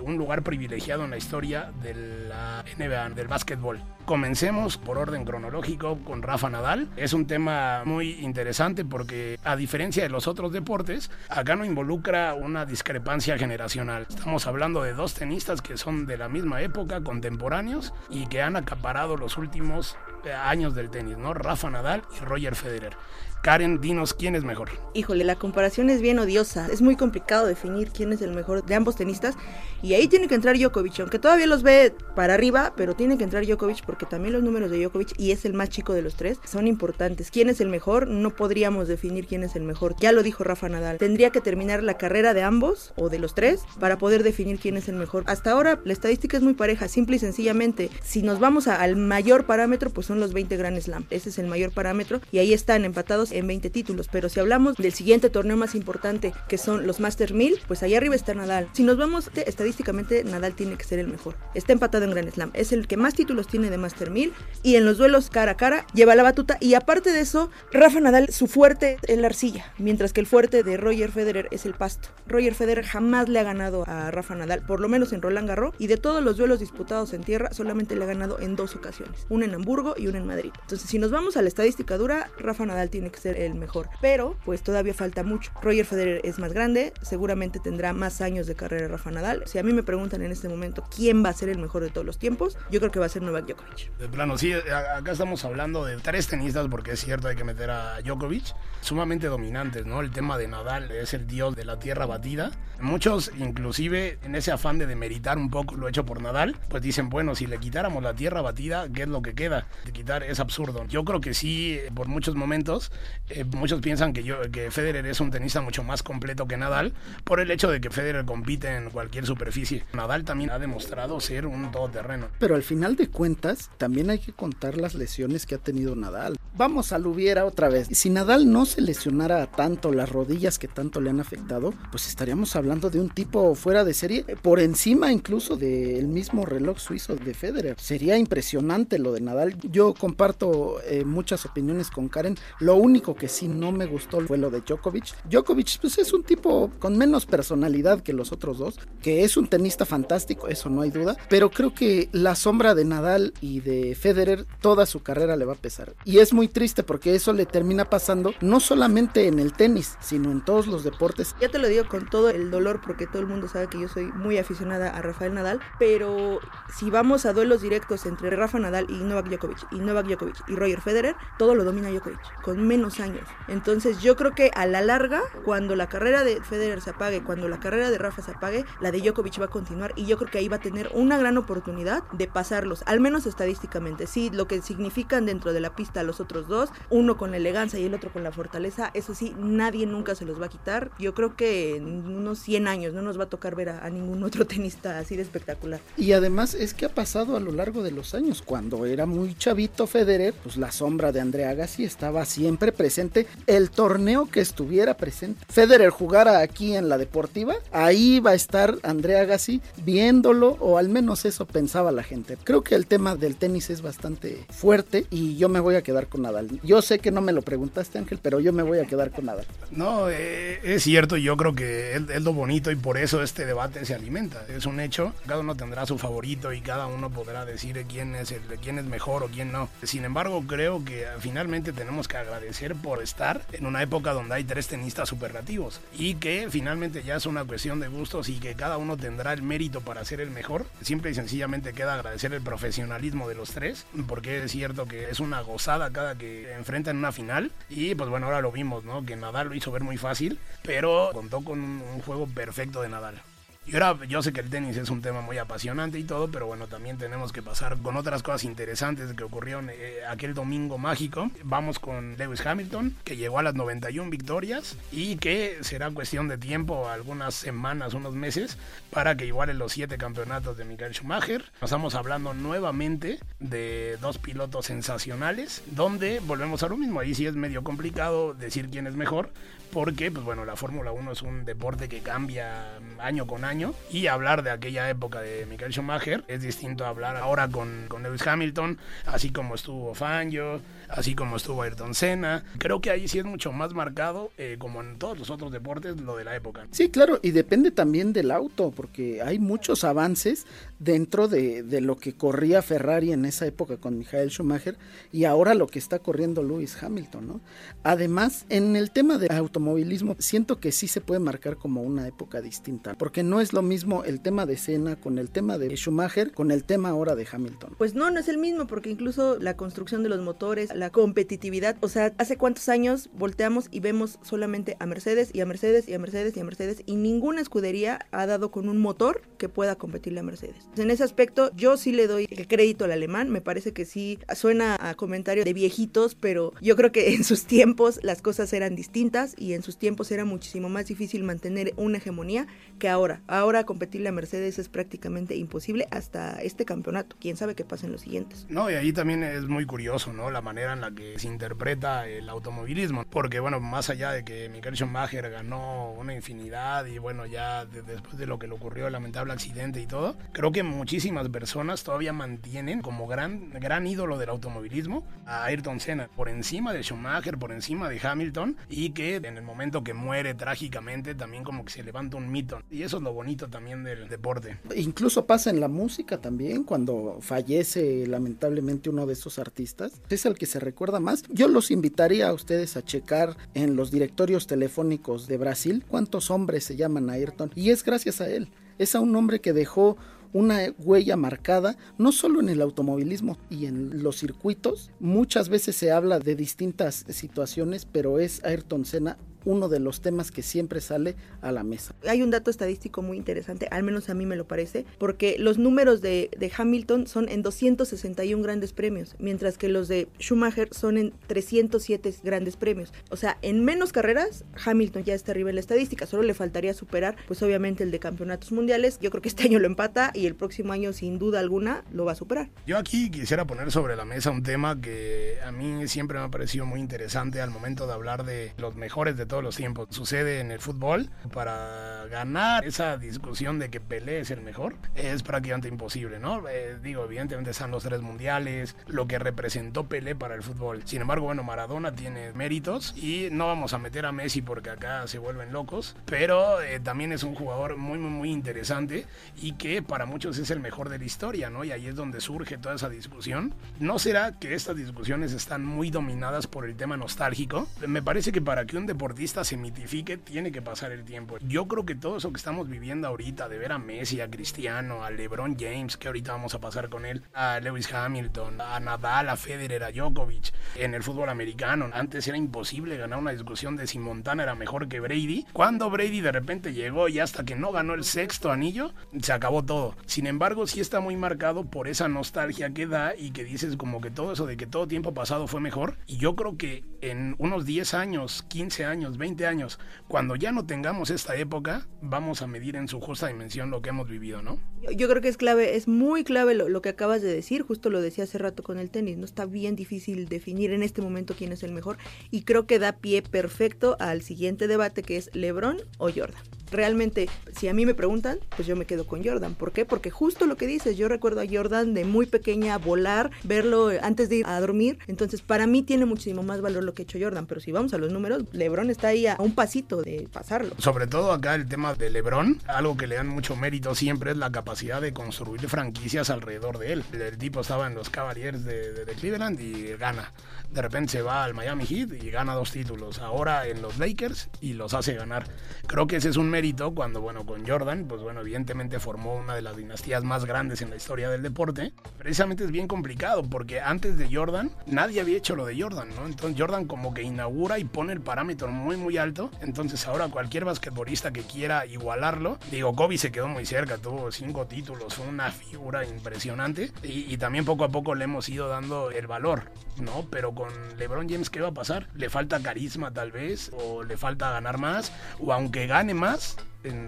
un 0.00 0.16
lugar 0.16 0.42
privilegiado 0.42 1.04
en 1.04 1.10
la 1.10 1.16
historia 1.16 1.72
de 1.82 1.94
la 2.28 2.64
NBA, 2.78 3.10
del 3.10 3.28
básquetbol. 3.28 3.80
Comencemos 4.08 4.78
por 4.78 4.96
orden 4.96 5.26
cronológico 5.26 5.98
con 6.02 6.22
Rafa 6.22 6.48
Nadal. 6.48 6.88
Es 6.96 7.12
un 7.12 7.26
tema 7.26 7.82
muy 7.84 8.12
interesante 8.20 8.82
porque 8.82 9.38
a 9.44 9.54
diferencia 9.54 10.02
de 10.02 10.08
los 10.08 10.26
otros 10.26 10.50
deportes, 10.50 11.10
acá 11.28 11.56
no 11.56 11.66
involucra 11.66 12.32
una 12.32 12.64
discrepancia 12.64 13.36
generacional. 13.36 14.06
Estamos 14.08 14.46
hablando 14.46 14.82
de 14.82 14.94
dos 14.94 15.12
tenistas 15.12 15.60
que 15.60 15.76
son 15.76 16.06
de 16.06 16.16
la 16.16 16.30
misma 16.30 16.62
época, 16.62 17.02
contemporáneos, 17.02 17.92
y 18.08 18.28
que 18.28 18.40
han 18.40 18.56
acaparado 18.56 19.18
los 19.18 19.36
últimos 19.36 19.98
años 20.26 20.74
del 20.74 20.90
tenis, 20.90 21.16
¿no? 21.16 21.34
Rafa 21.34 21.70
Nadal 21.70 22.02
y 22.20 22.24
Roger 22.24 22.54
Federer. 22.54 22.96
Karen, 23.42 23.80
dinos 23.80 24.14
quién 24.14 24.34
es 24.34 24.42
mejor. 24.42 24.70
Híjole, 24.94 25.24
la 25.24 25.36
comparación 25.36 25.90
es 25.90 26.02
bien 26.02 26.18
odiosa. 26.18 26.66
Es 26.72 26.82
muy 26.82 26.96
complicado 26.96 27.46
definir 27.46 27.90
quién 27.90 28.12
es 28.12 28.20
el 28.20 28.32
mejor 28.32 28.64
de 28.64 28.74
ambos 28.74 28.96
tenistas. 28.96 29.36
Y 29.80 29.94
ahí 29.94 30.08
tiene 30.08 30.26
que 30.26 30.34
entrar 30.34 30.58
Djokovic, 30.58 30.98
aunque 30.98 31.20
todavía 31.20 31.46
los 31.46 31.62
ve 31.62 31.94
para 32.16 32.34
arriba, 32.34 32.72
pero 32.76 32.96
tiene 32.96 33.16
que 33.16 33.22
entrar 33.22 33.46
Djokovic 33.46 33.84
porque 33.86 34.06
también 34.06 34.34
los 34.34 34.42
números 34.42 34.72
de 34.72 34.82
Djokovic, 34.82 35.18
y 35.18 35.30
es 35.30 35.44
el 35.44 35.54
más 35.54 35.68
chico 35.68 35.92
de 35.92 36.02
los 36.02 36.16
tres, 36.16 36.40
son 36.44 36.66
importantes. 36.66 37.30
¿Quién 37.30 37.48
es 37.48 37.60
el 37.60 37.68
mejor? 37.68 38.08
No 38.08 38.30
podríamos 38.30 38.88
definir 38.88 39.28
quién 39.28 39.44
es 39.44 39.54
el 39.54 39.62
mejor. 39.62 39.94
Ya 40.00 40.10
lo 40.10 40.24
dijo 40.24 40.42
Rafa 40.42 40.68
Nadal. 40.68 40.98
Tendría 40.98 41.30
que 41.30 41.40
terminar 41.40 41.84
la 41.84 41.96
carrera 41.96 42.34
de 42.34 42.42
ambos, 42.42 42.92
o 42.96 43.08
de 43.08 43.20
los 43.20 43.36
tres, 43.36 43.62
para 43.78 43.98
poder 43.98 44.24
definir 44.24 44.58
quién 44.58 44.76
es 44.76 44.88
el 44.88 44.96
mejor. 44.96 45.22
Hasta 45.28 45.52
ahora 45.52 45.80
la 45.84 45.92
estadística 45.92 46.36
es 46.36 46.42
muy 46.42 46.54
pareja, 46.54 46.88
simple 46.88 47.16
y 47.16 47.20
sencillamente. 47.20 47.88
Si 48.02 48.22
nos 48.22 48.40
vamos 48.40 48.66
a, 48.66 48.82
al 48.82 48.96
mayor 48.96 49.46
parámetro, 49.46 49.90
pues 49.90 50.07
son 50.08 50.20
los 50.20 50.32
20 50.32 50.56
Grand 50.56 50.80
Slam. 50.80 51.04
Ese 51.10 51.28
es 51.28 51.38
el 51.38 51.46
mayor 51.46 51.70
parámetro. 51.70 52.20
Y 52.32 52.38
ahí 52.38 52.52
están 52.52 52.84
empatados 52.84 53.30
en 53.30 53.46
20 53.46 53.70
títulos. 53.70 54.08
Pero 54.10 54.28
si 54.28 54.40
hablamos 54.40 54.76
del 54.76 54.92
siguiente 54.92 55.30
torneo 55.30 55.56
más 55.56 55.74
importante, 55.74 56.32
que 56.48 56.58
son 56.58 56.86
los 56.86 56.98
Master 56.98 57.34
1000, 57.34 57.60
pues 57.68 57.82
ahí 57.82 57.94
arriba 57.94 58.14
está 58.14 58.34
Nadal. 58.34 58.68
Si 58.72 58.82
nos 58.82 58.96
vamos 58.96 59.30
estadísticamente, 59.34 60.24
Nadal 60.24 60.54
tiene 60.54 60.76
que 60.76 60.84
ser 60.84 60.98
el 60.98 61.08
mejor. 61.08 61.36
Está 61.54 61.72
empatado 61.72 62.04
en 62.04 62.10
Grand 62.10 62.32
Slam. 62.32 62.50
Es 62.54 62.72
el 62.72 62.86
que 62.88 62.96
más 62.96 63.14
títulos 63.14 63.46
tiene 63.46 63.70
de 63.70 63.78
Master 63.78 64.10
1000 64.10 64.32
y 64.62 64.76
en 64.76 64.84
los 64.84 64.98
duelos 64.98 65.30
cara 65.30 65.52
a 65.52 65.56
cara 65.56 65.86
lleva 65.92 66.14
la 66.14 66.22
batuta. 66.22 66.56
Y 66.60 66.74
aparte 66.74 67.12
de 67.12 67.20
eso, 67.20 67.50
Rafa 67.70 68.00
Nadal, 68.00 68.30
su 68.32 68.46
fuerte 68.46 68.96
es 69.02 69.18
la 69.18 69.26
arcilla, 69.26 69.72
mientras 69.78 70.12
que 70.12 70.20
el 70.20 70.26
fuerte 70.26 70.62
de 70.62 70.76
Roger 70.78 71.12
Federer 71.12 71.48
es 71.50 71.66
el 71.66 71.74
pasto. 71.74 72.08
Roger 72.26 72.54
Federer 72.54 72.84
jamás 72.84 73.28
le 73.28 73.38
ha 73.40 73.42
ganado 73.42 73.84
a 73.86 74.10
Rafa 74.10 74.34
Nadal, 74.34 74.64
por 74.66 74.80
lo 74.80 74.88
menos 74.88 75.12
en 75.12 75.20
Roland 75.20 75.48
Garros, 75.48 75.74
y 75.78 75.86
de 75.86 75.98
todos 75.98 76.24
los 76.24 76.36
duelos 76.38 76.60
disputados 76.60 77.12
en 77.12 77.22
tierra, 77.22 77.52
solamente 77.52 77.94
le 77.94 78.04
ha 78.04 78.06
ganado 78.06 78.40
en 78.40 78.56
dos 78.56 78.74
ocasiones, 78.74 79.26
una 79.28 79.44
en 79.44 79.54
Hamburgo 79.54 79.94
y 79.98 80.06
una 80.06 80.18
en 80.18 80.26
Madrid. 80.26 80.50
Entonces, 80.62 80.88
si 80.88 80.98
nos 80.98 81.10
vamos 81.10 81.36
a 81.36 81.42
la 81.42 81.48
estadística 81.48 81.96
dura, 81.96 82.30
Rafa 82.38 82.64
Nadal 82.66 82.90
tiene 82.90 83.10
que 83.10 83.20
ser 83.20 83.36
el 83.36 83.54
mejor. 83.54 83.88
Pero, 84.00 84.36
pues 84.44 84.62
todavía 84.62 84.94
falta 84.94 85.22
mucho. 85.22 85.50
Roger 85.62 85.84
Federer 85.84 86.20
es 86.24 86.38
más 86.38 86.52
grande, 86.52 86.92
seguramente 87.02 87.60
tendrá 87.60 87.92
más 87.92 88.20
años 88.20 88.46
de 88.46 88.54
carrera 88.54 88.88
Rafa 88.88 89.10
Nadal. 89.10 89.42
Si 89.46 89.58
a 89.58 89.62
mí 89.62 89.72
me 89.72 89.82
preguntan 89.82 90.22
en 90.22 90.32
este 90.32 90.48
momento 90.48 90.84
quién 90.94 91.24
va 91.24 91.30
a 91.30 91.32
ser 91.32 91.48
el 91.48 91.58
mejor 91.58 91.82
de 91.82 91.90
todos 91.90 92.06
los 92.06 92.18
tiempos, 92.18 92.56
yo 92.70 92.80
creo 92.80 92.90
que 92.90 93.00
va 93.00 93.06
a 93.06 93.08
ser 93.08 93.22
Novak 93.22 93.46
Djokovic. 93.46 93.96
De 93.98 94.08
plano, 94.08 94.38
sí, 94.38 94.52
acá 94.52 95.12
estamos 95.12 95.44
hablando 95.44 95.84
de 95.84 95.96
tres 95.96 96.26
tenistas, 96.28 96.66
porque 96.68 96.92
es 96.92 97.00
cierto, 97.00 97.28
hay 97.28 97.36
que 97.36 97.44
meter 97.44 97.70
a 97.70 98.00
Djokovic, 98.02 98.54
sumamente 98.80 99.26
dominantes, 99.26 99.86
¿no? 99.86 100.00
El 100.00 100.10
tema 100.10 100.38
de 100.38 100.48
Nadal 100.48 100.90
es 100.90 101.14
el 101.14 101.26
dios 101.26 101.56
de 101.56 101.64
la 101.64 101.78
tierra 101.78 102.06
batida. 102.06 102.50
Muchos, 102.80 103.32
inclusive, 103.36 104.18
en 104.22 104.36
ese 104.36 104.52
afán 104.52 104.78
de 104.78 104.86
demeritar 104.86 105.36
un 105.36 105.50
poco 105.50 105.74
lo 105.74 105.88
hecho 105.88 106.06
por 106.06 106.22
Nadal, 106.22 106.56
pues 106.68 106.82
dicen, 106.82 107.08
bueno, 107.08 107.34
si 107.34 107.46
le 107.46 107.58
quitáramos 107.58 108.02
la 108.02 108.14
tierra 108.14 108.40
batida, 108.40 108.88
¿qué 108.88 109.02
es 109.02 109.08
lo 109.08 109.22
que 109.22 109.34
queda? 109.34 109.66
Quitar 109.92 110.22
es 110.22 110.40
absurdo. 110.40 110.84
Yo 110.88 111.04
creo 111.04 111.20
que 111.20 111.34
sí, 111.34 111.78
por 111.94 112.08
muchos 112.08 112.34
momentos, 112.34 112.92
eh, 113.28 113.44
muchos 113.44 113.80
piensan 113.80 114.12
que, 114.12 114.70
Federer 114.70 115.06
es 115.06 115.20
un 115.20 115.30
tenista 115.30 115.60
mucho 115.60 115.82
más 115.82 116.02
completo 116.02 116.46
que 116.46 116.56
Nadal, 116.56 116.92
por 117.24 117.40
el 117.40 117.50
hecho 117.50 117.70
de 117.70 117.80
que 117.80 117.90
Federer 117.90 118.24
compite 118.24 118.76
en 118.76 118.90
cualquier 118.90 119.26
superficie. 119.26 119.84
Nadal 119.92 120.24
también 120.24 120.50
ha 120.50 120.58
demostrado 120.58 121.20
ser 121.20 121.46
un 121.46 121.70
todoterreno. 121.70 122.28
Pero 122.38 122.54
al 122.54 122.62
final 122.62 122.96
de 122.96 123.08
cuentas, 123.08 123.70
también 123.78 124.10
hay 124.10 124.18
que 124.18 124.32
contar 124.32 124.76
las 124.76 124.94
lesiones 124.94 125.46
que 125.46 125.54
ha 125.54 125.58
tenido 125.58 125.94
Nadal. 125.94 126.36
Vamos 126.56 126.92
a 126.92 126.98
lo 126.98 127.10
hubiera 127.10 127.44
otra 127.44 127.68
vez. 127.68 127.88
Si 127.92 128.10
Nadal 128.10 128.50
no 128.50 128.66
se 128.66 128.80
lesionara 128.80 129.46
tanto 129.46 129.92
las 129.92 130.08
rodillas 130.08 130.58
que 130.58 130.66
tanto 130.66 131.00
le 131.00 131.10
han 131.10 131.20
afectado, 131.20 131.72
pues 131.92 132.08
estaríamos 132.08 132.56
hablando 132.56 132.90
de 132.90 133.00
un 133.00 133.10
tipo 133.10 133.54
fuera 133.54 133.84
de 133.84 133.94
serie, 133.94 134.24
por 134.42 134.58
encima 134.58 135.12
incluso 135.12 135.56
del 135.56 136.08
mismo 136.08 136.44
reloj 136.44 136.78
suizo 136.78 137.14
de 137.14 137.34
Federer. 137.34 137.76
Sería 137.78 138.18
impresionante 138.18 138.98
lo 138.98 139.12
de 139.12 139.20
Nadal. 139.20 139.56
Yo 139.60 139.77
comparto 139.94 140.80
eh, 140.84 141.04
muchas 141.04 141.44
opiniones 141.46 141.90
con 141.90 142.08
Karen. 142.08 142.36
Lo 142.60 142.74
único 142.74 143.14
que 143.14 143.28
sí 143.28 143.48
no 143.48 143.72
me 143.72 143.86
gustó 143.86 144.20
fue 144.20 144.38
lo 144.38 144.50
de 144.50 144.60
Djokovic. 144.60 145.14
Djokovic 145.28 145.80
pues 145.80 145.98
es 145.98 146.12
un 146.12 146.22
tipo 146.22 146.70
con 146.78 146.96
menos 146.96 147.26
personalidad 147.26 148.02
que 148.02 148.12
los 148.12 148.32
otros 148.32 148.58
dos, 148.58 148.78
que 149.02 149.24
es 149.24 149.36
un 149.36 149.48
tenista 149.48 149.84
fantástico, 149.84 150.48
eso 150.48 150.68
no 150.68 150.82
hay 150.82 150.90
duda, 150.90 151.16
pero 151.28 151.50
creo 151.50 151.74
que 151.74 152.08
la 152.12 152.34
sombra 152.34 152.74
de 152.74 152.84
Nadal 152.84 153.32
y 153.40 153.60
de 153.60 153.94
Federer 153.94 154.46
toda 154.60 154.86
su 154.86 155.02
carrera 155.02 155.36
le 155.36 155.44
va 155.44 155.54
a 155.54 155.56
pesar. 155.56 155.94
Y 156.04 156.18
es 156.18 156.32
muy 156.32 156.48
triste 156.48 156.82
porque 156.82 157.14
eso 157.14 157.32
le 157.32 157.46
termina 157.46 157.84
pasando 157.84 158.32
no 158.40 158.60
solamente 158.60 159.26
en 159.26 159.38
el 159.38 159.52
tenis, 159.52 159.96
sino 160.00 160.30
en 160.30 160.44
todos 160.44 160.66
los 160.66 160.84
deportes. 160.84 161.34
Ya 161.40 161.48
te 161.48 161.58
lo 161.58 161.68
digo 161.68 161.86
con 161.88 162.08
todo 162.08 162.30
el 162.30 162.50
dolor 162.50 162.80
porque 162.84 163.06
todo 163.06 163.20
el 163.20 163.26
mundo 163.26 163.48
sabe 163.48 163.68
que 163.68 163.80
yo 163.80 163.88
soy 163.88 164.06
muy 164.06 164.38
aficionada 164.38 164.90
a 164.90 165.02
Rafael 165.02 165.34
Nadal, 165.34 165.60
pero 165.78 166.40
si 166.76 166.90
vamos 166.90 167.26
a 167.26 167.32
duelos 167.32 167.62
directos 167.62 168.06
entre 168.06 168.30
Rafa 168.30 168.58
Nadal 168.58 168.86
y 168.88 168.94
Novak 168.94 169.28
Djokovic, 169.28 169.67
y 169.70 169.76
Novak 169.76 170.06
Djokovic 170.06 170.48
y 170.48 170.56
Roger 170.56 170.80
Federer, 170.80 171.16
todo 171.38 171.54
lo 171.54 171.64
domina 171.64 171.90
Djokovic, 171.90 172.42
con 172.42 172.66
menos 172.66 173.00
años. 173.00 173.26
Entonces 173.48 174.00
yo 174.00 174.16
creo 174.16 174.34
que 174.34 174.50
a 174.54 174.66
la 174.66 174.80
larga, 174.80 175.22
cuando 175.44 175.76
la 175.76 175.88
carrera 175.88 176.24
de 176.24 176.42
Federer 176.42 176.80
se 176.80 176.90
apague, 176.90 177.22
cuando 177.22 177.48
la 177.48 177.60
carrera 177.60 177.90
de 177.90 177.98
Rafa 177.98 178.22
se 178.22 178.32
apague, 178.32 178.64
la 178.80 178.90
de 178.90 179.00
Djokovic 179.00 179.40
va 179.40 179.46
a 179.46 179.48
continuar 179.48 179.92
y 179.96 180.06
yo 180.06 180.18
creo 180.18 180.30
que 180.30 180.38
ahí 180.38 180.48
va 180.48 180.56
a 180.56 180.60
tener 180.60 180.90
una 180.94 181.18
gran 181.18 181.36
oportunidad 181.38 182.02
de 182.12 182.26
pasarlos, 182.26 182.82
al 182.86 183.00
menos 183.00 183.26
estadísticamente. 183.26 184.06
Sí, 184.06 184.30
lo 184.32 184.46
que 184.46 184.62
significan 184.62 185.26
dentro 185.26 185.52
de 185.52 185.60
la 185.60 185.74
pista 185.74 186.02
los 186.02 186.20
otros 186.20 186.48
dos, 186.48 186.70
uno 186.90 187.16
con 187.16 187.30
la 187.30 187.36
elegancia 187.36 187.78
y 187.78 187.84
el 187.84 187.94
otro 187.94 188.12
con 188.12 188.24
la 188.24 188.32
fortaleza, 188.32 188.90
eso 188.94 189.14
sí, 189.14 189.34
nadie 189.38 189.86
nunca 189.86 190.14
se 190.14 190.24
los 190.24 190.40
va 190.40 190.46
a 190.46 190.48
quitar. 190.48 190.90
Yo 190.98 191.14
creo 191.14 191.36
que 191.36 191.76
en 191.76 192.06
unos 192.06 192.38
100 192.38 192.68
años 192.68 192.94
no 192.94 193.02
nos 193.02 193.18
va 193.18 193.24
a 193.24 193.28
tocar 193.28 193.54
ver 193.54 193.70
a, 193.70 193.84
a 193.84 193.90
ningún 193.90 194.22
otro 194.22 194.46
tenista 194.46 194.98
así 194.98 195.16
de 195.16 195.22
espectacular. 195.22 195.80
Y 195.96 196.12
además 196.12 196.54
es 196.54 196.74
que 196.74 196.86
ha 196.86 196.94
pasado 196.94 197.36
a 197.36 197.40
lo 197.40 197.52
largo 197.52 197.82
de 197.82 197.90
los 197.90 198.14
años. 198.14 198.42
Cuando 198.44 198.86
era 198.86 199.06
muy 199.06 199.34
chavito 199.34 199.57
Federer, 199.66 200.34
pues 200.42 200.56
la 200.56 200.70
sombra 200.70 201.10
de 201.10 201.20
Andrea 201.20 201.50
Agassi 201.50 201.84
estaba 201.84 202.24
siempre 202.24 202.70
presente. 202.70 203.26
El 203.46 203.70
torneo 203.70 204.26
que 204.26 204.40
estuviera 204.40 204.96
presente, 204.96 205.44
Federer 205.48 205.90
jugara 205.90 206.38
aquí 206.38 206.76
en 206.76 206.88
la 206.88 206.98
deportiva, 206.98 207.54
ahí 207.72 208.20
va 208.20 208.30
a 208.30 208.34
estar 208.34 208.76
Andrea 208.82 209.22
Agassi 209.22 209.60
viéndolo, 209.84 210.56
o 210.60 210.78
al 210.78 210.88
menos 210.88 211.24
eso 211.24 211.46
pensaba 211.46 211.90
la 211.90 212.02
gente. 212.02 212.36
Creo 212.44 212.62
que 212.62 212.74
el 212.74 212.86
tema 212.86 213.16
del 213.16 213.36
tenis 213.36 213.70
es 213.70 213.82
bastante 213.82 214.46
fuerte 214.50 215.06
y 215.10 215.36
yo 215.36 215.48
me 215.48 215.60
voy 215.60 215.74
a 215.74 215.82
quedar 215.82 216.06
con 216.06 216.22
Nadal. 216.22 216.60
Yo 216.62 216.82
sé 216.82 217.00
que 217.00 217.10
no 217.10 217.20
me 217.20 217.32
lo 217.32 217.42
preguntaste, 217.42 217.98
Ángel, 217.98 218.20
pero 218.22 218.38
yo 218.38 218.52
me 218.52 218.62
voy 218.62 218.78
a 218.78 218.84
quedar 218.84 219.10
con 219.10 219.26
Nadal. 219.26 219.46
No, 219.70 220.08
eh, 220.08 220.60
es 220.62 220.84
cierto, 220.84 221.16
yo 221.16 221.36
creo 221.36 221.54
que 221.54 221.96
es, 221.96 222.02
es 222.10 222.22
lo 222.22 222.32
bonito 222.32 222.70
y 222.70 222.76
por 222.76 222.98
eso 222.98 223.22
este 223.22 223.44
debate 223.44 223.84
se 223.84 223.94
alimenta. 223.94 224.44
Es 224.48 224.66
un 224.66 224.78
hecho, 224.78 225.14
cada 225.26 225.40
uno 225.40 225.56
tendrá 225.56 225.86
su 225.86 225.98
favorito 225.98 226.52
y 226.52 226.60
cada 226.60 226.86
uno 226.86 227.10
podrá 227.10 227.44
decir 227.44 227.84
quién 227.88 228.14
es 228.14 228.32
el, 228.32 228.42
quién 228.62 228.78
es 228.78 228.84
mejor 228.84 229.22
o 229.22 229.28
quién 229.28 229.47
no. 229.48 229.68
Sin 229.82 230.04
embargo, 230.04 230.42
creo 230.46 230.84
que 230.84 231.06
finalmente 231.20 231.72
tenemos 231.72 232.08
que 232.08 232.16
agradecer 232.16 232.74
por 232.74 233.02
estar 233.02 233.42
en 233.52 233.66
una 233.66 233.82
época 233.82 234.12
donde 234.12 234.34
hay 234.34 234.44
tres 234.44 234.68
tenistas 234.68 235.08
superlativos 235.08 235.80
y 235.96 236.14
que 236.14 236.48
finalmente 236.50 237.02
ya 237.02 237.16
es 237.16 237.26
una 237.26 237.44
cuestión 237.44 237.80
de 237.80 237.88
gustos 237.88 238.28
y 238.28 238.38
que 238.38 238.54
cada 238.54 238.76
uno 238.76 238.96
tendrá 238.96 239.32
el 239.32 239.42
mérito 239.42 239.80
para 239.80 240.04
ser 240.04 240.20
el 240.20 240.30
mejor. 240.30 240.66
Simple 240.82 241.10
y 241.10 241.14
sencillamente 241.14 241.72
queda 241.72 241.94
agradecer 241.94 242.32
el 242.32 242.42
profesionalismo 242.42 243.28
de 243.28 243.34
los 243.34 243.50
tres, 243.50 243.86
porque 244.06 244.44
es 244.44 244.52
cierto 244.52 244.86
que 244.86 245.10
es 245.10 245.20
una 245.20 245.40
gozada 245.40 245.90
cada 245.90 246.16
que 246.16 246.52
enfrentan 246.54 246.96
una 246.96 247.12
final 247.12 247.50
y 247.68 247.94
pues 247.94 248.10
bueno, 248.10 248.26
ahora 248.26 248.40
lo 248.40 248.52
vimos, 248.52 248.84
¿no? 248.84 249.04
Que 249.04 249.16
Nadal 249.16 249.48
lo 249.48 249.54
hizo 249.54 249.72
ver 249.72 249.82
muy 249.82 249.96
fácil, 249.96 250.38
pero 250.62 251.10
contó 251.12 251.42
con 251.42 251.60
un, 251.60 251.82
un 251.82 252.00
juego 252.02 252.26
perfecto 252.26 252.82
de 252.82 252.88
Nadal. 252.88 253.20
Y 253.70 253.74
ahora 253.74 254.02
yo 254.06 254.22
sé 254.22 254.32
que 254.32 254.40
el 254.40 254.48
tenis 254.48 254.78
es 254.78 254.88
un 254.88 255.02
tema 255.02 255.20
muy 255.20 255.36
apasionante 255.36 255.98
y 255.98 256.04
todo, 256.04 256.28
pero 256.28 256.46
bueno, 256.46 256.68
también 256.68 256.96
tenemos 256.96 257.32
que 257.32 257.42
pasar 257.42 257.76
con 257.76 257.98
otras 257.98 258.22
cosas 258.22 258.44
interesantes 258.44 259.12
que 259.12 259.24
ocurrieron 259.24 259.68
eh, 259.68 259.98
aquel 260.08 260.32
domingo 260.32 260.78
mágico. 260.78 261.30
Vamos 261.44 261.78
con 261.78 262.16
Lewis 262.16 262.46
Hamilton, 262.46 262.96
que 263.04 263.18
llegó 263.18 263.38
a 263.38 263.42
las 263.42 263.54
91 263.54 264.08
victorias 264.08 264.78
y 264.90 265.16
que 265.16 265.58
será 265.60 265.90
cuestión 265.90 266.28
de 266.28 266.38
tiempo, 266.38 266.88
algunas 266.88 267.34
semanas, 267.34 267.92
unos 267.92 268.14
meses, 268.14 268.56
para 268.90 269.18
que 269.18 269.26
iguale 269.26 269.52
los 269.52 269.72
siete 269.72 269.98
campeonatos 269.98 270.56
de 270.56 270.64
Michael 270.64 270.94
Schumacher. 270.94 271.44
Estamos 271.60 271.94
hablando 271.94 272.32
nuevamente 272.32 273.18
de 273.38 273.98
dos 274.00 274.16
pilotos 274.16 274.64
sensacionales, 274.64 275.62
donde 275.72 276.20
volvemos 276.20 276.62
a 276.62 276.68
lo 276.68 276.78
mismo. 276.78 277.00
Ahí 277.00 277.14
sí 277.14 277.26
es 277.26 277.34
medio 277.34 277.62
complicado 277.62 278.32
decir 278.32 278.70
quién 278.70 278.86
es 278.86 278.94
mejor, 278.94 279.30
porque 279.72 280.10
pues 280.10 280.24
bueno, 280.24 280.44
la 280.44 280.56
Fórmula 280.56 280.92
1 280.92 281.12
es 281.12 281.22
un 281.22 281.44
deporte 281.44 281.88
que 281.88 282.00
cambia 282.00 282.78
año 282.98 283.26
con 283.26 283.44
año 283.44 283.74
y 283.90 284.06
hablar 284.06 284.42
de 284.42 284.50
aquella 284.50 284.88
época 284.90 285.20
de 285.20 285.46
Michael 285.46 285.72
Schumacher 285.72 286.24
es 286.28 286.42
distinto 286.42 286.84
a 286.84 286.88
hablar 286.88 287.16
ahora 287.16 287.48
con, 287.48 287.86
con 287.88 288.02
Lewis 288.02 288.26
Hamilton, 288.26 288.78
así 289.06 289.30
como 289.30 289.54
estuvo 289.54 289.94
Fangio, 289.94 290.60
así 290.88 291.14
como 291.14 291.36
estuvo 291.36 291.62
Ayrton 291.62 291.94
Senna. 291.94 292.44
Creo 292.58 292.80
que 292.80 292.90
ahí 292.90 293.08
sí 293.08 293.18
es 293.18 293.24
mucho 293.24 293.52
más 293.52 293.74
marcado, 293.74 294.30
eh, 294.38 294.56
como 294.58 294.80
en 294.80 294.98
todos 294.98 295.18
los 295.18 295.30
otros 295.30 295.52
deportes, 295.52 296.00
lo 296.00 296.16
de 296.16 296.24
la 296.24 296.34
época. 296.34 296.66
Sí, 296.70 296.90
claro, 296.90 297.20
y 297.22 297.30
depende 297.30 297.70
también 297.70 298.12
del 298.12 298.30
auto, 298.30 298.72
porque 298.74 299.22
hay 299.22 299.38
muchos 299.38 299.84
avances 299.84 300.46
dentro 300.78 301.28
de, 301.28 301.62
de, 301.62 301.80
lo 301.80 301.96
que 301.96 302.14
corría 302.14 302.62
Ferrari 302.62 303.12
en 303.12 303.24
esa 303.24 303.46
época 303.46 303.78
con 303.78 303.98
Michael 303.98 304.30
Schumacher 304.30 304.76
y 305.12 305.24
ahora 305.24 305.54
lo 305.54 305.66
que 305.66 305.78
está 305.78 305.98
corriendo 305.98 306.42
Lewis 306.42 306.80
Hamilton, 306.82 307.26
¿no? 307.26 307.40
Además, 307.82 308.46
en 308.48 308.76
el 308.76 308.90
tema 308.90 309.18
del 309.18 309.32
automovilismo, 309.32 310.16
siento 310.18 310.60
que 310.60 310.72
sí 310.72 310.88
se 310.88 311.00
puede 311.00 311.20
marcar 311.20 311.56
como 311.56 311.82
una 311.82 312.06
época 312.06 312.40
distinta, 312.40 312.94
porque 312.94 313.22
no 313.22 313.40
es 313.40 313.52
lo 313.52 313.62
mismo 313.62 314.04
el 314.04 314.20
tema 314.20 314.46
de 314.46 314.56
Senna 314.56 314.96
con 314.96 315.18
el 315.18 315.30
tema 315.30 315.58
de 315.58 315.74
Schumacher, 315.76 316.32
con 316.32 316.50
el 316.50 316.64
tema 316.64 316.90
ahora 316.90 317.14
de 317.14 317.26
Hamilton. 317.30 317.74
Pues 317.78 317.94
no, 317.94 318.10
no 318.10 318.20
es 318.20 318.28
el 318.28 318.38
mismo, 318.38 318.66
porque 318.66 318.90
incluso 318.90 319.38
la 319.38 319.56
construcción 319.56 320.02
de 320.02 320.08
los 320.08 320.20
motores, 320.20 320.74
la 320.74 320.90
competitividad, 320.90 321.76
o 321.80 321.88
sea, 321.88 322.14
hace 322.18 322.36
cuántos 322.36 322.68
años 322.68 323.10
volteamos 323.14 323.68
y 323.70 323.80
vemos 323.80 324.18
solamente 324.22 324.76
a 324.80 324.86
Mercedes 324.86 325.30
y 325.32 325.40
a 325.40 325.46
Mercedes 325.46 325.88
y 325.88 325.94
a 325.94 325.98
Mercedes 325.98 326.36
y 326.36 326.40
a 326.40 326.44
Mercedes 326.44 326.82
y 326.86 326.96
ninguna 326.96 327.40
escudería 327.40 328.06
ha 328.10 328.26
dado 328.26 328.50
con 328.50 328.68
un 328.68 328.78
motor 328.78 329.22
que 329.38 329.48
pueda 329.48 329.76
competirle 329.76 330.20
a 330.20 330.22
Mercedes. 330.22 330.67
En 330.76 330.90
ese 330.90 331.02
aspecto, 331.02 331.50
yo 331.56 331.76
sí 331.76 331.92
le 331.92 332.06
doy 332.06 332.26
crédito 332.26 332.84
al 332.84 332.92
alemán, 332.92 333.30
me 333.30 333.40
parece 333.40 333.72
que 333.72 333.84
sí 333.84 334.18
suena 334.34 334.76
a 334.80 334.94
comentario 334.94 335.44
de 335.44 335.52
viejitos, 335.52 336.14
pero 336.14 336.52
yo 336.60 336.76
creo 336.76 336.92
que 336.92 337.14
en 337.14 337.24
sus 337.24 337.44
tiempos 337.44 337.98
las 338.02 338.22
cosas 338.22 338.52
eran 338.52 338.76
distintas 338.76 339.34
y 339.36 339.54
en 339.54 339.62
sus 339.62 339.78
tiempos 339.78 340.10
era 340.12 340.24
muchísimo 340.24 340.68
más 340.68 340.86
difícil 340.86 341.24
mantener 341.24 341.72
una 341.76 341.98
hegemonía 341.98 342.46
que 342.78 342.88
ahora. 342.88 343.22
Ahora 343.26 343.64
competirle 343.64 344.08
a 344.08 344.12
Mercedes 344.12 344.58
es 344.58 344.68
prácticamente 344.68 345.36
imposible 345.36 345.88
hasta 345.90 346.40
este 346.42 346.64
campeonato. 346.64 347.16
Quién 347.20 347.36
sabe 347.36 347.54
qué 347.54 347.64
pasa 347.64 347.86
en 347.86 347.92
los 347.92 348.02
siguientes. 348.02 348.46
No, 348.48 348.70
y 348.70 348.74
ahí 348.74 348.92
también 348.92 349.22
es 349.22 349.44
muy 349.44 349.66
curioso, 349.66 350.12
¿no? 350.12 350.30
La 350.30 350.40
manera 350.40 350.72
en 350.72 350.80
la 350.80 350.90
que 350.90 351.18
se 351.18 351.26
interpreta 351.26 352.08
el 352.08 352.28
automovilismo. 352.28 353.04
Porque, 353.08 353.40
bueno, 353.40 353.60
más 353.60 353.90
allá 353.90 354.12
de 354.12 354.24
que 354.24 354.48
Michael 354.48 354.76
Schumacher 354.76 355.30
ganó 355.30 355.92
una 355.92 356.14
infinidad 356.14 356.86
y, 356.86 356.98
bueno, 356.98 357.26
ya 357.26 357.64
de, 357.64 357.82
después 357.82 358.18
de 358.18 358.26
lo 358.26 358.38
que 358.38 358.46
le 358.46 358.54
ocurrió, 358.54 358.86
el 358.86 358.92
lamentable 358.92 359.32
accidente 359.32 359.80
y 359.80 359.86
todo, 359.86 360.16
creo 360.32 360.52
que 360.58 360.64
muchísimas 360.64 361.28
personas 361.28 361.84
todavía 361.84 362.12
mantienen 362.12 362.82
como 362.82 363.06
gran, 363.06 363.50
gran 363.60 363.86
ídolo 363.86 364.18
del 364.18 364.30
automovilismo 364.30 365.06
a 365.24 365.44
Ayrton 365.44 365.78
Senna, 365.78 366.10
por 366.16 366.28
encima 366.28 366.72
de 366.72 366.82
Schumacher, 366.82 367.38
por 367.38 367.52
encima 367.52 367.88
de 367.88 368.00
Hamilton, 368.00 368.56
y 368.68 368.90
que 368.90 369.14
en 369.14 369.36
el 369.36 369.44
momento 369.44 369.84
que 369.84 369.94
muere 369.94 370.34
trágicamente 370.34 371.14
también 371.14 371.44
como 371.44 371.64
que 371.64 371.70
se 371.70 371.84
levanta 371.84 372.16
un 372.16 372.32
mito. 372.32 372.60
Y 372.72 372.82
eso 372.82 372.96
es 372.96 373.04
lo 373.04 373.12
bonito 373.12 373.46
también 373.46 373.84
del 373.84 374.08
deporte. 374.08 374.58
Incluso 374.74 375.26
pasa 375.26 375.50
en 375.50 375.60
la 375.60 375.68
música 375.68 376.20
también, 376.20 376.64
cuando 376.64 377.18
fallece 377.20 378.04
lamentablemente 378.08 378.90
uno 378.90 379.06
de 379.06 379.12
esos 379.12 379.38
artistas, 379.38 379.92
es 380.10 380.26
el 380.26 380.36
que 380.36 380.46
se 380.46 380.58
recuerda 380.58 380.98
más. 380.98 381.22
Yo 381.28 381.46
los 381.46 381.70
invitaría 381.70 382.30
a 382.30 382.32
ustedes 382.32 382.76
a 382.76 382.82
checar 382.82 383.36
en 383.54 383.76
los 383.76 383.92
directorios 383.92 384.48
telefónicos 384.48 385.28
de 385.28 385.36
Brasil 385.36 385.84
cuántos 385.86 386.32
hombres 386.32 386.64
se 386.64 386.74
llaman 386.74 387.10
Ayrton, 387.10 387.52
y 387.54 387.70
es 387.70 387.84
gracias 387.84 388.20
a 388.20 388.28
él. 388.28 388.48
Es 388.78 388.94
a 388.94 389.00
un 389.00 389.14
hombre 389.16 389.40
que 389.40 389.52
dejó 389.52 389.96
una 390.32 390.60
huella 390.78 391.16
marcada, 391.16 391.76
no 391.96 392.12
solo 392.12 392.40
en 392.40 392.48
el 392.48 392.60
automovilismo 392.60 393.38
y 393.50 393.66
en 393.66 394.02
los 394.02 394.18
circuitos. 394.18 394.90
Muchas 395.00 395.48
veces 395.48 395.76
se 395.76 395.90
habla 395.90 396.18
de 396.18 396.36
distintas 396.36 397.04
situaciones, 397.08 397.86
pero 397.86 398.18
es 398.18 398.44
Ayrton 398.44 398.84
Senna 398.84 399.18
uno 399.44 399.68
de 399.68 399.80
los 399.80 400.00
temas 400.00 400.30
que 400.30 400.42
siempre 400.42 400.80
sale 400.80 401.16
a 401.40 401.52
la 401.52 401.64
mesa. 401.64 401.94
Hay 402.06 402.22
un 402.22 402.30
dato 402.30 402.50
estadístico 402.50 403.02
muy 403.02 403.16
interesante, 403.16 403.68
al 403.70 403.82
menos 403.82 404.08
a 404.08 404.14
mí 404.14 404.26
me 404.26 404.36
lo 404.36 404.46
parece, 404.46 404.84
porque 404.98 405.36
los 405.38 405.58
números 405.58 406.00
de, 406.00 406.30
de, 406.36 406.52
Hamilton 406.56 407.06
son 407.06 407.28
en 407.28 407.42
261 407.42 408.42
grandes 408.42 408.72
premios, 408.72 409.14
mientras 409.18 409.58
que 409.58 409.68
los 409.68 409.88
de 409.88 410.08
Schumacher 410.18 410.68
son 410.72 410.98
en 410.98 411.12
307 411.26 412.14
grandes 412.22 412.56
premios. 412.56 412.92
O 413.10 413.16
sea, 413.16 413.38
en 413.42 413.64
menos 413.64 413.92
carreras, 413.92 414.44
Hamilton 414.64 415.04
ya 415.04 415.14
está 415.14 415.32
arriba 415.32 415.50
en 415.50 415.56
la 415.56 415.60
estadística, 415.60 416.06
solo 416.06 416.22
le 416.22 416.34
faltaría 416.34 416.74
superar, 416.74 417.16
pues 417.26 417.42
obviamente 417.42 417.84
el 417.84 417.90
de 417.90 417.98
campeonatos 417.98 418.52
mundiales. 418.52 418.98
Yo 419.00 419.10
creo 419.10 419.22
que 419.22 419.28
este 419.28 419.42
año 419.48 419.58
lo 419.58 419.66
empata 419.66 420.10
y 420.14 420.26
el 420.26 420.34
próximo 420.34 420.72
año, 420.72 420.92
sin 420.92 421.18
duda 421.18 421.40
alguna, 421.40 421.84
lo 421.92 422.04
va 422.04 422.12
a 422.12 422.16
superar. 422.16 422.50
Yo 422.66 422.78
aquí 422.78 423.10
quisiera 423.10 423.46
poner 423.46 423.70
sobre 423.70 423.96
la 423.96 424.04
mesa 424.04 424.30
un 424.30 424.42
tema 424.42 424.80
que 424.80 425.38
a 425.44 425.52
mí 425.52 425.86
siempre 425.88 426.18
me 426.18 426.24
ha 426.24 426.30
parecido 426.30 426.66
muy 426.66 426.80
interesante 426.80 427.40
al 427.40 427.50
momento 427.50 427.86
de 427.86 427.92
hablar 427.92 428.24
de 428.24 428.52
los 428.58 428.76
mejores 428.76 429.16
de 429.16 429.26
todos 429.28 429.44
los 429.44 429.56
tiempos. 429.56 429.88
Sucede 429.90 430.40
en 430.40 430.50
el 430.50 430.58
fútbol. 430.58 431.10
Para 431.32 432.06
ganar 432.08 432.64
esa 432.64 432.96
discusión 432.96 433.58
de 433.58 433.70
que 433.70 433.80
Pelé 433.80 434.20
es 434.20 434.30
el 434.30 434.40
mejor 434.40 434.74
es 434.94 435.22
prácticamente 435.22 435.68
imposible, 435.68 436.18
¿no? 436.18 436.48
Eh, 436.48 436.78
digo, 436.82 437.04
evidentemente 437.04 437.50
están 437.50 437.70
los 437.70 437.84
tres 437.84 438.00
mundiales, 438.00 438.76
lo 438.86 439.06
que 439.06 439.18
representó 439.18 439.84
Pelé 439.84 440.16
para 440.16 440.34
el 440.34 440.42
fútbol. 440.42 440.82
Sin 440.84 441.02
embargo, 441.02 441.26
bueno, 441.26 441.44
Maradona 441.44 441.94
tiene 441.94 442.32
méritos 442.32 442.94
y 442.96 443.28
no 443.30 443.46
vamos 443.46 443.74
a 443.74 443.78
meter 443.78 444.06
a 444.06 444.12
Messi 444.12 444.42
porque 444.42 444.70
acá 444.70 445.06
se 445.06 445.18
vuelven 445.18 445.52
locos, 445.52 445.96
pero 446.06 446.60
eh, 446.60 446.80
también 446.80 447.12
es 447.12 447.22
un 447.22 447.34
jugador 447.34 447.76
muy, 447.76 447.98
muy, 447.98 448.10
muy 448.10 448.30
interesante 448.30 449.06
y 449.36 449.52
que 449.52 449.82
para 449.82 450.06
muchos 450.06 450.38
es 450.38 450.50
el 450.50 450.60
mejor 450.60 450.88
de 450.88 450.98
la 450.98 451.04
historia, 451.04 451.50
¿no? 451.50 451.64
Y 451.64 451.72
ahí 451.72 451.86
es 451.86 451.94
donde 451.94 452.20
surge 452.20 452.58
toda 452.58 452.74
esa 452.74 452.88
discusión. 452.88 453.54
¿No 453.78 453.98
será 453.98 454.38
que 454.38 454.54
estas 454.54 454.76
discusiones 454.76 455.32
están 455.32 455.64
muy 455.64 455.90
dominadas 455.90 456.46
por 456.46 456.64
el 456.64 456.76
tema 456.76 456.96
nostálgico? 456.96 457.68
Me 457.86 458.02
parece 458.02 458.32
que 458.32 458.40
para 458.40 458.66
que 458.66 458.76
un 458.76 458.86
deportista 458.86 459.17
deportista 459.18 459.42
se 459.42 459.56
mitifique, 459.56 460.16
tiene 460.16 460.52
que 460.52 460.62
pasar 460.62 460.92
el 460.92 461.04
tiempo. 461.04 461.38
Yo 461.40 461.66
creo 461.66 461.84
que 461.84 461.96
todo 461.96 462.18
eso 462.18 462.30
que 462.30 462.36
estamos 462.36 462.68
viviendo 462.68 463.08
ahorita, 463.08 463.48
de 463.48 463.58
ver 463.58 463.72
a 463.72 463.78
Messi, 463.78 464.20
a 464.20 464.30
Cristiano, 464.30 465.02
a 465.02 465.10
LeBron 465.10 465.56
James, 465.58 465.96
que 465.96 466.06
ahorita 466.06 466.30
vamos 466.30 466.54
a 466.54 466.60
pasar 466.60 466.88
con 466.88 467.04
él, 467.04 467.24
a 467.34 467.58
Lewis 467.58 467.92
Hamilton, 467.92 468.60
a 468.60 468.78
Nadal, 468.78 469.28
a 469.28 469.36
Federer, 469.36 469.82
a 469.82 469.90
Djokovic, 469.90 470.52
en 470.76 470.94
el 470.94 471.02
fútbol 471.02 471.30
americano. 471.30 471.90
Antes 471.92 472.28
era 472.28 472.36
imposible 472.36 472.96
ganar 472.96 473.18
una 473.18 473.32
discusión 473.32 473.74
de 473.74 473.88
si 473.88 473.98
Montana 473.98 474.44
era 474.44 474.54
mejor 474.54 474.86
que 474.86 475.00
Brady. 475.00 475.46
Cuando 475.52 475.90
Brady 475.90 476.20
de 476.20 476.30
repente 476.30 476.72
llegó 476.72 477.08
y 477.08 477.18
hasta 477.18 477.44
que 477.44 477.56
no 477.56 477.72
ganó 477.72 477.94
el 477.94 478.04
sexto 478.04 478.52
anillo, 478.52 478.92
se 479.20 479.32
acabó 479.32 479.64
todo. 479.64 479.96
Sin 480.06 480.28
embargo, 480.28 480.68
sí 480.68 480.78
está 480.78 481.00
muy 481.00 481.16
marcado 481.16 481.64
por 481.64 481.88
esa 481.88 482.06
nostalgia 482.06 482.70
que 482.70 482.86
da 482.86 483.16
y 483.16 483.32
que 483.32 483.42
dices 483.42 483.76
como 483.76 484.00
que 484.00 484.12
todo 484.12 484.32
eso 484.32 484.46
de 484.46 484.56
que 484.56 484.68
todo 484.68 484.86
tiempo 484.86 485.12
pasado 485.12 485.48
fue 485.48 485.60
mejor. 485.60 485.98
Y 486.06 486.18
yo 486.18 486.36
creo 486.36 486.56
que 486.56 486.84
en 487.00 487.34
unos 487.38 487.66
10 487.66 487.94
años, 487.94 488.44
15 488.48 488.84
años, 488.84 489.07
20 489.16 489.46
años, 489.46 489.78
cuando 490.08 490.36
ya 490.36 490.52
no 490.52 490.66
tengamos 490.66 491.10
esta 491.10 491.36
época, 491.36 491.86
vamos 492.02 492.42
a 492.42 492.46
medir 492.46 492.76
en 492.76 492.88
su 492.88 493.00
justa 493.00 493.28
dimensión 493.28 493.70
lo 493.70 493.80
que 493.80 493.90
hemos 493.90 494.08
vivido, 494.08 494.42
¿no? 494.42 494.58
Yo, 494.94 495.08
creo 495.08 495.22
que 495.22 495.28
es 495.28 495.36
clave, 495.36 495.76
es 495.76 495.88
muy 495.88 496.24
clave 496.24 496.54
lo, 496.54 496.68
lo, 496.68 496.82
que 496.82 496.90
acabas 496.90 497.22
de 497.22 497.32
decir, 497.32 497.62
justo 497.62 497.90
lo 497.90 498.00
decía 498.00 498.24
hace 498.24 498.38
rato 498.38 498.62
con 498.62 498.78
el 498.78 498.90
tenis, 498.90 499.16
no 499.16 499.24
está 499.24 499.46
bien 499.46 499.76
difícil 499.76 500.28
definir 500.28 500.72
en 500.72 500.82
este 500.82 501.02
momento 501.02 501.34
quién 501.36 501.52
es 501.52 501.62
el 501.62 501.72
mejor 501.72 501.98
y 502.30 502.42
creo 502.42 502.66
que 502.66 502.78
da 502.78 502.92
pie 502.92 503.22
perfecto 503.22 503.96
al 504.00 504.22
siguiente 504.22 504.68
debate 504.68 505.02
que 505.02 505.16
es 505.16 505.30
LeBron 505.34 505.78
o 505.98 506.10
Jordan 506.10 506.42
realmente, 506.70 507.28
si 507.56 507.68
a 507.68 507.74
mí 507.74 507.86
me 507.86 507.94
preguntan, 507.94 508.38
pues 508.56 508.66
yo 508.66 508.76
me 508.76 508.84
quedo 508.84 509.06
con 509.06 509.24
Jordan. 509.24 509.54
¿Por 509.54 509.72
qué? 509.72 509.84
Porque 509.84 510.10
justo 510.10 510.46
lo 510.46 510.56
que 510.56 510.66
dices, 510.66 510.96
yo 510.96 511.08
recuerdo 511.08 511.40
a 511.40 511.46
Jordan 511.48 511.94
de 511.94 512.04
muy 512.04 512.26
pequeña 512.26 512.78
volar, 512.78 513.30
verlo 513.44 513.90
antes 514.02 514.28
de 514.28 514.36
ir 514.36 514.46
a 514.46 514.60
dormir. 514.60 514.98
Entonces, 515.06 515.42
para 515.42 515.66
mí 515.66 515.82
tiene 515.82 516.04
muchísimo 516.04 516.42
más 516.42 516.60
valor 516.60 516.84
lo 516.84 516.94
que 516.94 517.02
ha 517.02 517.04
hecho 517.04 517.18
Jordan. 517.20 517.46
Pero 517.46 517.60
si 517.60 517.72
vamos 517.72 517.94
a 517.94 517.98
los 517.98 518.12
números, 518.12 518.44
LeBron 518.52 518.90
está 518.98 519.08
ahí 519.08 519.28
a 519.28 519.36
un 519.38 519.52
pasito 519.52 520.02
de 520.02 520.28
pasarlo. 520.32 520.74
Sobre 520.78 521.06
todo 521.06 521.32
acá 521.32 521.54
el 521.54 521.68
tema 521.68 521.94
de 521.94 522.10
LeBron, 522.10 522.60
algo 522.66 522.96
que 522.96 523.06
le 523.06 523.14
dan 523.14 523.28
mucho 523.28 523.54
mérito 523.54 523.94
siempre 523.94 524.32
es 524.32 524.36
la 524.36 524.50
capacidad 524.50 525.00
de 525.00 525.12
construir 525.12 525.68
franquicias 525.68 526.30
alrededor 526.30 526.78
de 526.78 526.94
él. 526.94 527.04
El 527.12 527.38
tipo 527.38 527.60
estaba 527.60 527.86
en 527.86 527.94
los 527.94 528.10
Cavaliers 528.10 528.64
de, 528.64 529.04
de 529.04 529.14
Cleveland 529.14 529.60
y 529.60 529.96
gana. 529.96 530.32
De 530.72 530.82
repente 530.82 531.12
se 531.12 531.22
va 531.22 531.44
al 531.44 531.54
Miami 531.54 531.86
Heat 531.86 532.12
y 532.20 532.30
gana 532.30 532.54
dos 532.54 532.72
títulos. 532.72 533.20
Ahora 533.20 533.68
en 533.68 533.82
los 533.82 533.98
Lakers 533.98 534.50
y 534.60 534.72
los 534.72 534.94
hace 534.94 535.14
ganar. 535.14 535.44
Creo 535.86 536.08
que 536.08 536.16
ese 536.16 536.28
es 536.28 536.36
un 536.36 536.50
mérito 536.50 536.92
cuando, 536.92 537.20
bueno, 537.20 537.46
con 537.46 537.66
Jordan, 537.66 538.06
pues 538.08 538.20
bueno, 538.20 538.40
evidentemente 538.40 538.98
formó 538.98 539.36
una 539.36 539.54
de 539.54 539.62
las 539.62 539.76
dinastías 539.76 540.24
más 540.24 540.44
grandes 540.44 540.82
en 540.82 540.90
la 540.90 540.96
historia 540.96 541.30
del 541.30 541.42
deporte. 541.42 541.92
Precisamente 542.18 542.64
es 542.64 542.72
bien 542.72 542.88
complicado 542.88 543.44
porque 543.44 543.80
antes 543.80 544.18
de 544.18 544.28
Jordan 544.30 544.72
nadie 544.86 545.20
había 545.20 545.36
hecho 545.38 545.54
lo 545.54 545.64
de 545.64 545.80
Jordan, 545.80 546.08
¿no? 546.16 546.26
Entonces 546.26 546.58
Jordan 546.58 546.86
como 546.86 547.14
que 547.14 547.22
inaugura 547.22 547.78
y 547.78 547.84
pone 547.84 548.12
el 548.12 548.20
parámetro 548.20 548.68
muy 548.68 548.87
muy 548.96 549.18
alto. 549.18 549.50
Entonces 549.60 550.06
ahora 550.06 550.28
cualquier 550.28 550.64
basquetbolista 550.64 551.32
que 551.32 551.42
quiera 551.42 551.86
igualarlo, 551.86 552.58
digo, 552.70 552.94
Kobe 552.94 553.18
se 553.18 553.32
quedó 553.32 553.48
muy 553.48 553.66
cerca, 553.66 553.98
tuvo 553.98 554.30
cinco 554.32 554.66
títulos, 554.66 555.18
una 555.18 555.50
figura 555.50 556.04
impresionante 556.04 556.92
y, 557.02 557.32
y 557.32 557.36
también 557.36 557.64
poco 557.64 557.84
a 557.84 557.88
poco 557.88 558.14
le 558.14 558.24
hemos 558.24 558.48
ido 558.48 558.68
dando 558.68 559.10
el 559.10 559.26
valor, 559.26 559.70
¿no? 560.00 560.26
Pero 560.30 560.54
con 560.54 560.68
LeBron 560.96 561.28
James, 561.28 561.50
¿qué 561.50 561.60
va 561.60 561.68
a 561.68 561.72
pasar? 561.72 562.08
¿Le 562.14 562.30
falta 562.30 562.60
carisma 562.60 563.12
tal 563.12 563.32
vez? 563.32 563.70
¿O 563.74 564.02
le 564.02 564.16
falta 564.16 564.50
ganar 564.50 564.78
más? 564.78 565.12
¿O 565.38 565.52
aunque 565.52 565.86
gane 565.86 566.14
más, 566.14 566.56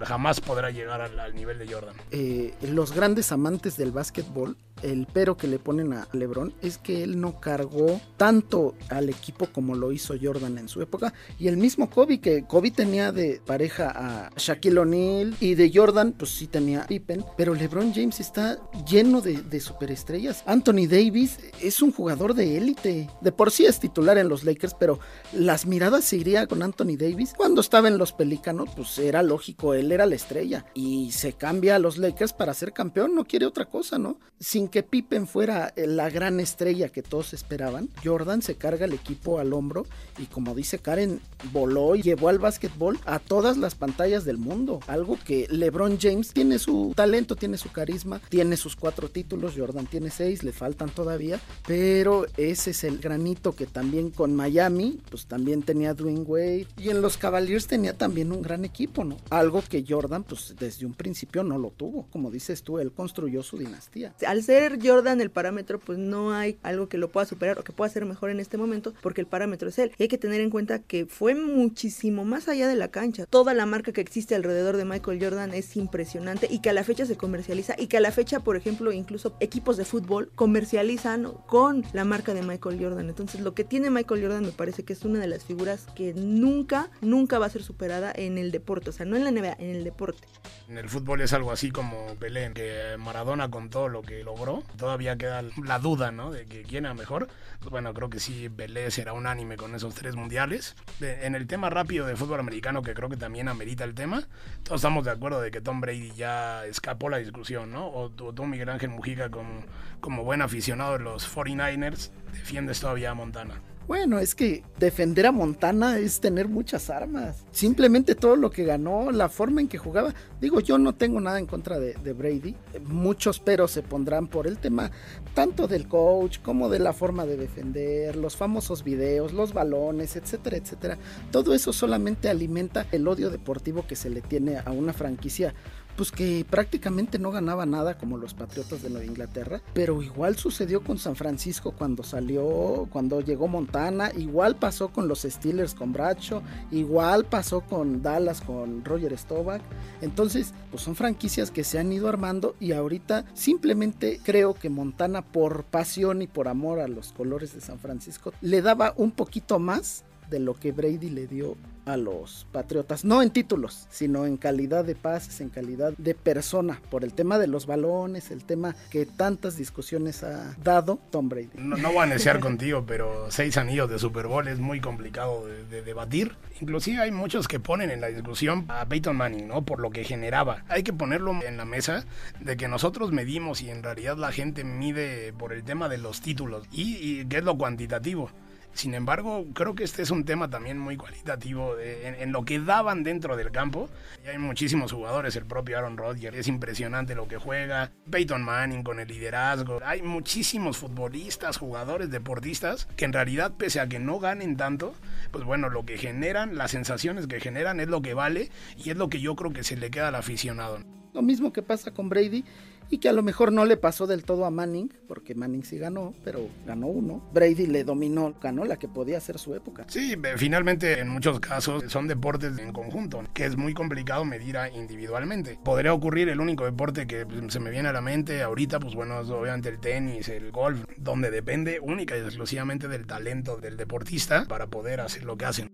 jamás 0.04 0.40
podrá 0.40 0.70
llegar 0.70 1.00
al, 1.00 1.34
nivel 1.34 1.58
de 1.58 1.72
Jordan. 1.72 1.94
Eh, 2.10 2.54
los 2.62 2.92
grandes 2.92 3.32
amantes 3.32 3.76
del 3.76 3.92
básquetbol, 3.92 4.56
el 4.82 5.06
pero 5.12 5.36
que 5.36 5.46
le 5.46 5.58
ponen 5.58 5.92
a 5.92 6.08
LeBron 6.12 6.54
es 6.62 6.78
que 6.78 7.02
él 7.02 7.20
no 7.20 7.40
cargó 7.40 8.00
tanto 8.16 8.74
al 8.88 9.10
equipo 9.10 9.46
como 9.46 9.74
lo 9.74 9.92
hizo 9.92 10.14
Jordan 10.20 10.58
en 10.58 10.68
su 10.68 10.80
época. 10.80 11.12
Y 11.38 11.48
el 11.48 11.56
mismo 11.56 11.90
Kobe, 11.90 12.20
que 12.20 12.44
Kobe 12.44 12.70
tenía 12.70 13.12
de 13.12 13.40
pareja 13.44 13.92
a 13.94 14.30
Shaquille 14.36 14.78
O'Neal 14.78 15.36
y 15.40 15.54
de 15.54 15.70
Jordan, 15.72 16.12
pues 16.12 16.30
sí 16.30 16.46
tenía 16.46 16.86
Pippen. 16.86 17.24
Pero 17.36 17.54
LeBron 17.54 17.92
James 17.92 18.20
está 18.20 18.58
lleno 18.86 19.20
de, 19.20 19.60
superestrellas. 19.60 20.42
Anthony 20.46 20.86
Davis 20.88 21.38
es 21.60 21.82
un 21.82 21.92
jugador 21.92 22.34
de 22.34 22.56
élite. 22.56 23.10
De 23.20 23.32
por 23.32 23.50
sí 23.50 23.66
es 23.66 23.78
titular 23.78 24.16
en 24.16 24.28
los 24.28 24.44
Lakers, 24.44 24.74
pero 24.74 24.98
las 25.32 25.66
miradas 25.66 26.04
se 26.04 26.16
iría 26.16 26.46
con 26.46 26.62
Anthony 26.62 26.96
Davis. 26.98 27.34
Cuando 27.36 27.60
estaba 27.60 27.88
en 27.88 27.98
los 27.98 28.12
Pelícanos, 28.12 28.70
pues 28.74 28.98
era 28.98 29.22
lógico 29.22 29.59
él 29.74 29.92
era 29.92 30.06
la 30.06 30.14
estrella 30.14 30.64
y 30.74 31.12
se 31.12 31.32
cambia 31.34 31.76
a 31.76 31.78
los 31.78 31.98
Lakers 31.98 32.32
para 32.32 32.54
ser 32.54 32.72
campeón, 32.72 33.14
no 33.14 33.24
quiere 33.24 33.46
otra 33.46 33.66
cosa, 33.66 33.98
¿no? 33.98 34.18
Sin 34.38 34.68
que 34.68 34.82
Pippen 34.82 35.26
fuera 35.26 35.72
la 35.76 36.08
gran 36.10 36.40
estrella 36.40 36.88
que 36.88 37.02
todos 37.02 37.34
esperaban, 37.34 37.90
Jordan 38.02 38.42
se 38.42 38.54
carga 38.54 38.86
el 38.86 38.94
equipo 38.94 39.38
al 39.38 39.52
hombro 39.52 39.86
y 40.18 40.26
como 40.26 40.54
dice 40.54 40.78
Karen, 40.78 41.20
voló 41.52 41.94
y 41.94 42.02
llevó 42.02 42.28
al 42.28 42.38
básquetbol 42.38 42.98
a 43.04 43.18
todas 43.18 43.56
las 43.56 43.74
pantallas 43.74 44.24
del 44.24 44.38
mundo, 44.38 44.80
algo 44.86 45.18
que 45.24 45.46
LeBron 45.50 45.98
James 46.00 46.32
tiene 46.32 46.58
su 46.58 46.92
talento, 46.96 47.36
tiene 47.36 47.58
su 47.58 47.70
carisma, 47.70 48.20
tiene 48.28 48.56
sus 48.56 48.76
cuatro 48.76 49.08
títulos, 49.08 49.54
Jordan 49.56 49.86
tiene 49.86 50.10
seis, 50.10 50.42
le 50.42 50.52
faltan 50.52 50.90
todavía, 50.90 51.40
pero 51.66 52.26
ese 52.36 52.70
es 52.70 52.84
el 52.84 52.98
granito 52.98 53.52
que 53.52 53.66
también 53.66 54.10
con 54.10 54.34
Miami, 54.34 55.00
pues 55.10 55.26
también 55.26 55.62
tenía 55.62 55.94
Dwayne 55.94 56.22
Wade 56.22 56.66
y 56.76 56.90
en 56.90 57.02
los 57.02 57.16
Cavaliers 57.16 57.66
tenía 57.66 57.96
también 57.96 58.32
un 58.32 58.42
gran 58.42 58.64
equipo, 58.64 59.04
¿no? 59.04 59.16
Algo 59.50 59.64
que 59.68 59.84
Jordan, 59.84 60.22
pues 60.22 60.54
desde 60.56 60.86
un 60.86 60.94
principio 60.94 61.42
no 61.42 61.58
lo 61.58 61.70
tuvo. 61.70 62.06
Como 62.12 62.30
dices 62.30 62.62
tú, 62.62 62.78
él 62.78 62.92
construyó 62.92 63.42
su 63.42 63.58
dinastía. 63.58 64.14
Al 64.24 64.44
ser 64.44 64.78
Jordan 64.80 65.20
el 65.20 65.32
parámetro, 65.32 65.80
pues 65.80 65.98
no 65.98 66.32
hay 66.32 66.56
algo 66.62 66.88
que 66.88 66.98
lo 66.98 67.08
pueda 67.08 67.26
superar 67.26 67.58
o 67.58 67.64
que 67.64 67.72
pueda 67.72 67.90
ser 67.90 68.04
mejor 68.04 68.30
en 68.30 68.38
este 68.38 68.56
momento, 68.56 68.94
porque 69.02 69.20
el 69.20 69.26
parámetro 69.26 69.68
es 69.68 69.80
él. 69.80 69.90
Y 69.98 70.04
hay 70.04 70.08
que 70.08 70.18
tener 70.18 70.40
en 70.40 70.50
cuenta 70.50 70.78
que 70.78 71.06
fue 71.06 71.34
muchísimo 71.34 72.24
más 72.24 72.46
allá 72.46 72.68
de 72.68 72.76
la 72.76 72.92
cancha. 72.92 73.26
Toda 73.26 73.52
la 73.52 73.66
marca 73.66 73.90
que 73.90 74.00
existe 74.00 74.36
alrededor 74.36 74.76
de 74.76 74.84
Michael 74.84 75.20
Jordan 75.20 75.52
es 75.52 75.76
impresionante 75.76 76.46
y 76.48 76.60
que 76.60 76.70
a 76.70 76.72
la 76.72 76.84
fecha 76.84 77.04
se 77.04 77.16
comercializa 77.16 77.74
y 77.76 77.88
que 77.88 77.96
a 77.96 78.00
la 78.00 78.12
fecha, 78.12 78.38
por 78.38 78.56
ejemplo, 78.56 78.92
incluso 78.92 79.34
equipos 79.40 79.76
de 79.76 79.84
fútbol 79.84 80.30
comercializan 80.36 81.26
con 81.48 81.82
la 81.92 82.04
marca 82.04 82.34
de 82.34 82.42
Michael 82.42 82.80
Jordan. 82.80 83.08
Entonces, 83.08 83.40
lo 83.40 83.52
que 83.52 83.64
tiene 83.64 83.90
Michael 83.90 84.22
Jordan 84.22 84.44
me 84.44 84.52
parece 84.52 84.84
que 84.84 84.92
es 84.92 85.04
una 85.04 85.18
de 85.18 85.26
las 85.26 85.42
figuras 85.42 85.86
que 85.96 86.14
nunca, 86.14 86.92
nunca 87.00 87.40
va 87.40 87.46
a 87.46 87.50
ser 87.50 87.64
superada 87.64 88.12
en 88.14 88.38
el 88.38 88.52
deporte. 88.52 88.90
O 88.90 88.92
sea, 88.92 89.06
no 89.06 89.16
en 89.16 89.24
la 89.24 89.32
NBA, 89.40 89.56
en 89.58 89.70
el 89.70 89.84
deporte. 89.84 90.26
En 90.68 90.78
el 90.78 90.88
fútbol 90.88 91.20
es 91.20 91.32
algo 91.32 91.50
así 91.50 91.70
como 91.70 92.14
Pelé, 92.16 92.52
que 92.52 92.96
Maradona 92.98 93.50
con 93.50 93.70
todo 93.70 93.88
lo 93.88 94.02
que 94.02 94.22
logró, 94.22 94.62
todavía 94.76 95.16
queda 95.16 95.42
la 95.64 95.78
duda, 95.78 96.12
¿no? 96.12 96.30
De 96.30 96.46
que 96.46 96.62
quién 96.62 96.84
era 96.84 96.94
mejor. 96.94 97.28
Pues 97.58 97.70
bueno, 97.70 97.92
creo 97.92 98.08
que 98.08 98.20
sí, 98.20 98.48
Pelé 98.48 98.90
será 98.90 99.12
unánime 99.12 99.56
con 99.56 99.74
esos 99.74 99.94
tres 99.94 100.14
mundiales. 100.14 100.76
En 101.00 101.34
el 101.34 101.46
tema 101.46 101.70
rápido 101.70 102.06
de 102.06 102.16
fútbol 102.16 102.40
americano, 102.40 102.82
que 102.82 102.94
creo 102.94 103.08
que 103.08 103.16
también 103.16 103.48
amerita 103.48 103.84
el 103.84 103.94
tema, 103.94 104.28
todos 104.62 104.80
estamos 104.80 105.04
de 105.04 105.10
acuerdo 105.10 105.40
de 105.40 105.50
que 105.50 105.60
Tom 105.60 105.80
Brady 105.80 106.12
ya 106.12 106.64
escapó 106.66 107.08
la 107.08 107.18
discusión, 107.18 107.72
¿no? 107.72 107.88
O 107.88 108.10
tú, 108.10 108.46
Miguel 108.46 108.68
Ángel 108.68 108.90
Mujica, 108.90 109.30
como, 109.30 109.64
como 110.00 110.24
buen 110.24 110.42
aficionado 110.42 110.92
de 110.92 111.00
los 111.00 111.28
49ers, 111.34 112.10
defiendes 112.32 112.80
todavía 112.80 113.10
a 113.10 113.14
Montana. 113.14 113.60
Bueno, 113.86 114.20
es 114.20 114.34
que 114.36 114.62
defender 114.78 115.26
a 115.26 115.32
Montana 115.32 115.98
es 115.98 116.20
tener 116.20 116.48
muchas 116.48 116.90
armas. 116.90 117.44
Simplemente 117.50 118.14
todo 118.14 118.36
lo 118.36 118.50
que 118.50 118.64
ganó, 118.64 119.10
la 119.10 119.28
forma 119.28 119.60
en 119.60 119.68
que 119.68 119.78
jugaba. 119.78 120.14
Digo, 120.40 120.60
yo 120.60 120.78
no 120.78 120.94
tengo 120.94 121.20
nada 121.20 121.40
en 121.40 121.46
contra 121.46 121.80
de, 121.80 122.12
Brady. 122.12 122.54
Muchos 122.84 123.40
peros 123.40 123.72
se 123.72 123.82
pondrán 123.82 124.28
por 124.28 124.46
el 124.46 124.58
tema 124.58 124.90
tanto 125.34 125.66
del 125.66 125.88
coach 125.88 126.38
como 126.40 126.68
de 126.68 126.78
la 126.78 126.92
forma 126.92 127.26
de 127.26 127.36
defender, 127.36 128.14
los 128.16 128.36
famosos 128.36 128.84
videos, 128.84 129.32
los 129.32 129.52
balones, 129.52 130.14
etcétera, 130.14 130.56
etcétera. 130.56 130.98
Todo 131.32 131.52
eso 131.52 131.72
solamente 131.72 132.28
alimenta 132.28 132.86
el 132.92 133.08
odio 133.08 133.28
deportivo 133.28 133.86
que 133.86 133.96
se 133.96 134.10
le 134.10 134.20
tiene 134.20 134.58
a 134.58 134.70
una 134.70 134.92
franquicia 134.92 135.54
pues 136.00 136.12
que 136.12 136.46
prácticamente 136.48 137.18
no 137.18 137.30
ganaba 137.30 137.66
nada 137.66 137.98
como 137.98 138.16
los 138.16 138.32
Patriotas 138.32 138.80
de 138.80 138.88
Nueva 138.88 139.04
Inglaterra, 139.04 139.60
pero 139.74 140.00
igual 140.02 140.34
sucedió 140.36 140.82
con 140.82 140.96
San 140.96 141.14
Francisco 141.14 141.72
cuando 141.72 142.04
salió, 142.04 142.88
cuando 142.90 143.20
llegó 143.20 143.48
Montana, 143.48 144.10
igual 144.16 144.56
pasó 144.56 144.88
con 144.88 145.08
los 145.08 145.24
Steelers 145.28 145.74
con 145.74 145.92
Bracho, 145.92 146.42
igual 146.70 147.26
pasó 147.26 147.60
con 147.60 148.00
Dallas 148.00 148.40
con 148.40 148.82
Roger 148.82 149.18
Staubach. 149.18 149.60
Entonces, 150.00 150.54
pues 150.70 150.82
son 150.82 150.96
franquicias 150.96 151.50
que 151.50 151.64
se 151.64 151.78
han 151.78 151.92
ido 151.92 152.08
armando 152.08 152.56
y 152.58 152.72
ahorita 152.72 153.26
simplemente 153.34 154.20
creo 154.24 154.54
que 154.54 154.70
Montana 154.70 155.20
por 155.20 155.64
pasión 155.64 156.22
y 156.22 156.26
por 156.26 156.48
amor 156.48 156.80
a 156.80 156.88
los 156.88 157.12
colores 157.12 157.52
de 157.52 157.60
San 157.60 157.78
Francisco 157.78 158.32
le 158.40 158.62
daba 158.62 158.94
un 158.96 159.10
poquito 159.10 159.58
más 159.58 160.04
de 160.30 160.40
lo 160.40 160.54
que 160.54 160.72
Brady 160.72 161.10
le 161.10 161.26
dio 161.26 161.56
a 161.86 161.96
los 161.96 162.46
Patriotas, 162.52 163.04
no 163.04 163.22
en 163.22 163.30
títulos, 163.30 163.86
sino 163.90 164.26
en 164.26 164.36
calidad 164.36 164.84
de 164.84 164.94
pases, 164.94 165.40
en 165.40 165.48
calidad 165.48 165.92
de 165.98 166.14
persona, 166.14 166.80
por 166.90 167.04
el 167.04 167.12
tema 167.12 167.38
de 167.38 167.46
los 167.46 167.66
balones, 167.66 168.30
el 168.30 168.44
tema 168.44 168.74
que 168.90 169.06
tantas 169.06 169.56
discusiones 169.56 170.22
ha 170.22 170.56
dado 170.62 170.98
Tom 171.10 171.28
Brady. 171.28 171.50
No, 171.54 171.92
voy 171.92 172.04
a 172.04 172.06
iniciar 172.06 172.40
contigo, 172.40 172.84
pero 172.86 173.30
seis 173.30 173.56
anillos 173.56 173.90
de 173.90 173.98
Super 173.98 174.26
Bowl 174.26 174.46
es 174.48 174.58
muy 174.58 174.80
complicado 174.80 175.46
de, 175.46 175.82
debatir. 175.82 176.36
Inclusive 176.60 177.00
hay 177.00 177.10
muchos 177.10 177.48
que 177.48 177.58
ponen 177.58 177.90
en 177.90 178.00
la 178.00 178.08
discusión 178.08 178.66
a 178.68 178.86
Peyton 178.86 179.16
Manning, 179.16 179.48
¿no? 179.48 179.62
Por 179.62 179.80
lo 179.80 179.90
que 179.90 180.04
generaba. 180.04 180.64
Hay 180.68 180.82
que 180.82 180.92
ponerlo 180.92 181.32
en 181.42 181.56
la 181.56 181.64
mesa 181.64 182.04
de 182.40 182.56
que 182.56 182.68
nosotros 182.68 183.12
medimos 183.12 183.62
y 183.62 183.70
en 183.70 183.82
realidad 183.82 184.18
la 184.18 184.30
gente 184.30 184.64
mide 184.64 185.32
por 185.32 185.52
el 185.52 185.64
tema 185.64 185.88
de 185.88 185.98
los 185.98 186.20
títulos 186.20 186.66
y, 186.70 186.96
y 186.96 187.24
qué 187.26 187.38
es 187.38 187.44
lo 187.44 187.56
cuantitativo 187.56 188.30
Sin 188.72 188.94
embargo, 188.94 189.46
creo 189.52 189.74
que 189.74 189.84
este 189.84 190.02
es 190.02 190.10
un 190.10 190.24
tema 190.24 190.48
también 190.48 190.78
muy 190.78 190.96
cualitativo 190.96 191.76
en, 191.78 192.32
lo 192.32 192.44
que 192.44 192.60
daban 192.60 193.02
dentro 193.02 193.36
del 193.36 193.50
campo. 193.50 193.88
Y 194.24 194.28
hay 194.28 194.38
muchísimos 194.38 194.92
jugadores, 194.92 195.36
el 195.36 195.44
propio 195.44 195.78
Aaron 195.78 195.96
Rodgers, 195.96 196.36
es 196.36 196.48
impresionante 196.48 197.14
lo 197.14 197.28
que 197.28 197.36
juega. 197.36 197.92
Peyton 198.10 198.42
Manning 198.42 198.82
con 198.82 199.00
el 199.00 199.08
liderazgo. 199.08 199.80
Hay 199.84 200.02
muchísimos 200.02 200.78
futbolistas, 200.78 201.58
jugadores, 201.58 202.10
deportistas 202.10 202.86
que 202.96 203.04
en 203.04 203.12
realidad, 203.12 203.52
pese 203.56 203.80
a 203.80 203.88
que 203.88 203.98
no 203.98 204.18
ganen 204.18 204.56
tanto, 204.56 204.94
pues 205.30 205.44
bueno, 205.44 205.68
lo 205.68 205.84
que 205.84 205.98
generan, 205.98 206.56
las 206.56 206.70
sensaciones 206.70 207.26
que 207.26 207.40
generan 207.40 207.80
es 207.80 207.88
lo 207.88 208.02
que 208.02 208.14
vale 208.14 208.50
y 208.76 208.90
es 208.90 208.96
lo 208.96 209.08
que 209.08 209.20
yo 209.20 209.36
creo 209.36 209.52
que 209.52 209.64
se 209.64 209.76
le 209.76 209.90
queda 209.90 210.08
al 210.08 210.14
aficionado. 210.14 210.78
Lo 211.12 211.22
mismo 211.22 211.52
que 211.52 211.62
pasa 211.62 211.92
con 211.92 212.08
Brady 212.08 212.44
y 212.90 212.98
que 212.98 213.08
a 213.08 213.12
lo 213.12 213.22
mejor 213.22 213.52
no 213.52 213.64
le 213.64 213.76
pasó 213.76 214.06
del 214.06 214.24
todo 214.24 214.44
a 214.44 214.50
Manning, 214.50 214.92
porque 215.06 215.34
Manning 215.34 215.64
sí 215.64 215.78
ganó, 215.78 216.12
pero 216.24 216.48
ganó 216.66 216.88
uno. 216.88 217.30
Brady 217.32 217.66
le 217.66 217.84
dominó, 217.84 218.34
ganó 218.42 218.64
la 218.64 218.78
que 218.78 218.88
podía 218.88 219.20
ser 219.20 219.38
su 219.38 219.54
época. 219.54 219.84
Sí, 219.88 220.16
finalmente 220.36 220.98
en 220.98 221.08
muchos 221.08 221.38
casos 221.40 221.84
son 221.86 222.08
deportes 222.08 222.58
en 222.58 222.72
conjunto, 222.72 223.22
que 223.32 223.44
es 223.44 223.56
muy 223.56 223.74
complicado 223.74 224.24
medir 224.24 224.56
individualmente. 224.74 225.58
Podría 225.64 225.94
ocurrir 225.94 226.28
el 226.28 226.40
único 226.40 226.64
deporte 226.64 227.06
que 227.06 227.24
pues, 227.24 227.52
se 227.52 227.60
me 227.60 227.70
viene 227.70 227.88
a 227.88 227.92
la 227.92 228.00
mente 228.00 228.42
ahorita, 228.42 228.80
pues 228.80 228.94
bueno, 228.94 229.20
es 229.20 229.30
obviamente 229.30 229.68
el 229.68 229.78
tenis, 229.78 230.28
el 230.28 230.50
golf, 230.50 230.84
donde 230.96 231.30
depende 231.30 231.78
única 231.80 232.16
y 232.16 232.20
exclusivamente 232.20 232.88
del 232.88 233.06
talento 233.06 233.56
del 233.56 233.76
deportista 233.76 234.46
para 234.46 234.66
poder 234.66 235.00
hacer 235.00 235.24
lo 235.24 235.36
que 235.36 235.44
hacen. 235.44 235.70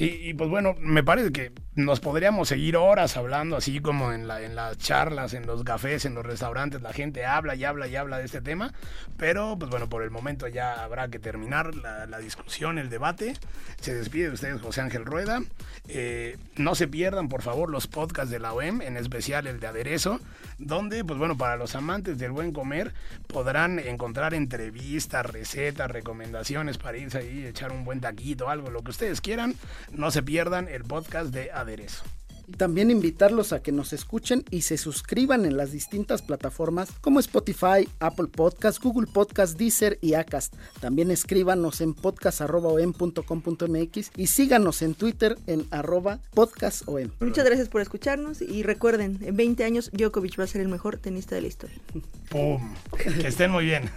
Y, 0.00 0.32
pues 0.34 0.48
bueno, 0.48 0.76
me 0.78 1.02
parece 1.02 1.32
que 1.32 1.52
nos 1.78 2.00
podríamos 2.00 2.48
seguir 2.48 2.76
horas 2.76 3.16
hablando, 3.16 3.56
así 3.56 3.78
como 3.78 4.12
en, 4.12 4.26
la, 4.26 4.42
en 4.42 4.56
las 4.56 4.76
charlas, 4.78 5.32
en 5.32 5.46
los 5.46 5.62
cafés, 5.62 6.04
en 6.06 6.14
los 6.16 6.26
restaurantes, 6.26 6.82
la 6.82 6.92
gente 6.92 7.24
habla 7.24 7.54
y 7.54 7.64
habla 7.64 7.86
y 7.86 7.94
habla 7.94 8.18
de 8.18 8.24
este 8.24 8.40
tema, 8.40 8.74
pero 9.16 9.56
pues 9.56 9.70
bueno, 9.70 9.88
por 9.88 10.02
el 10.02 10.10
momento 10.10 10.48
ya 10.48 10.82
habrá 10.82 11.06
que 11.06 11.20
terminar 11.20 11.76
la, 11.76 12.18
discusión, 12.18 12.78
el 12.78 12.90
debate. 12.90 13.34
Se 13.80 13.94
despide 13.94 14.26
de 14.26 14.34
ustedes 14.34 14.60
José 14.60 14.80
Ángel 14.80 15.04
Rueda. 15.04 15.40
Eh, 15.86 16.36
no 16.56 16.74
se 16.74 16.88
pierdan, 16.88 17.28
por 17.28 17.42
favor, 17.42 17.70
los 17.70 17.86
podcasts 17.86 18.32
de 18.32 18.40
la 18.40 18.52
OEM, 18.52 18.82
en 18.82 18.96
especial 18.96 19.46
el 19.46 19.60
de 19.60 19.68
Aderezo, 19.68 20.18
donde, 20.58 21.04
pues 21.04 21.16
bueno, 21.16 21.38
para 21.38 21.56
los 21.56 21.76
amantes 21.76 22.18
del 22.18 22.32
buen 22.32 22.52
comer 22.52 22.92
podrán 23.28 23.78
encontrar 23.78 24.34
entrevistas, 24.34 25.24
recetas, 25.24 25.88
recomendaciones 25.88 26.76
para 26.76 26.98
irse 26.98 27.18
ahí, 27.18 27.46
echar 27.46 27.70
un 27.70 27.84
buen 27.84 28.00
taquito, 28.00 28.50
algo, 28.50 28.68
lo 28.68 28.82
que 28.82 28.90
ustedes 28.90 29.20
quieran 29.20 29.54
no 29.92 30.10
se 30.10 30.24
pierdan 30.24 30.66
el 30.66 30.82
podcast 30.82 31.28
de 31.30 31.52
Aderezo. 31.52 31.67
Y 32.48 32.52
también 32.52 32.90
invitarlos 32.90 33.52
a 33.52 33.62
que 33.62 33.72
nos 33.72 33.92
escuchen 33.92 34.42
y 34.50 34.62
se 34.62 34.78
suscriban 34.78 35.44
en 35.44 35.58
las 35.58 35.70
distintas 35.70 36.22
plataformas 36.22 36.90
como 37.02 37.20
Spotify, 37.20 37.86
Apple 38.00 38.28
Podcast, 38.28 38.82
Google 38.82 39.06
Podcast, 39.06 39.58
Deezer 39.58 39.98
y 40.00 40.14
Acast. 40.14 40.54
También 40.80 41.10
escríbanos 41.10 41.82
en 41.82 41.92
podcast.om.com.mx 41.92 44.12
y 44.16 44.28
síganos 44.28 44.80
en 44.80 44.94
Twitter 44.94 45.36
en 45.46 45.66
arroba 45.70 46.20
podcastom. 46.32 47.10
Muchas 47.20 47.44
gracias 47.44 47.68
por 47.68 47.82
escucharnos 47.82 48.40
y 48.40 48.62
recuerden, 48.62 49.18
en 49.20 49.36
20 49.36 49.64
años 49.64 49.90
Djokovic 49.92 50.40
va 50.40 50.44
a 50.44 50.46
ser 50.46 50.62
el 50.62 50.68
mejor 50.68 50.96
tenista 50.96 51.34
de 51.34 51.42
la 51.42 51.48
historia. 51.48 51.76
¡Pum! 52.30 52.74
Que 52.96 53.28
estén 53.28 53.50
muy 53.50 53.66
bien. 53.66 53.90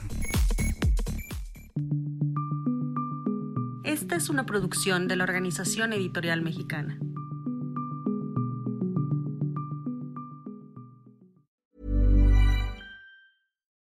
Esta 3.85 4.17
es 4.17 4.27
una 4.29 4.45
producción 4.45 5.07
de 5.07 5.15
la 5.15 5.23
Organización 5.23 5.93
Editorial 5.93 6.41
Mexicana. 6.41 6.99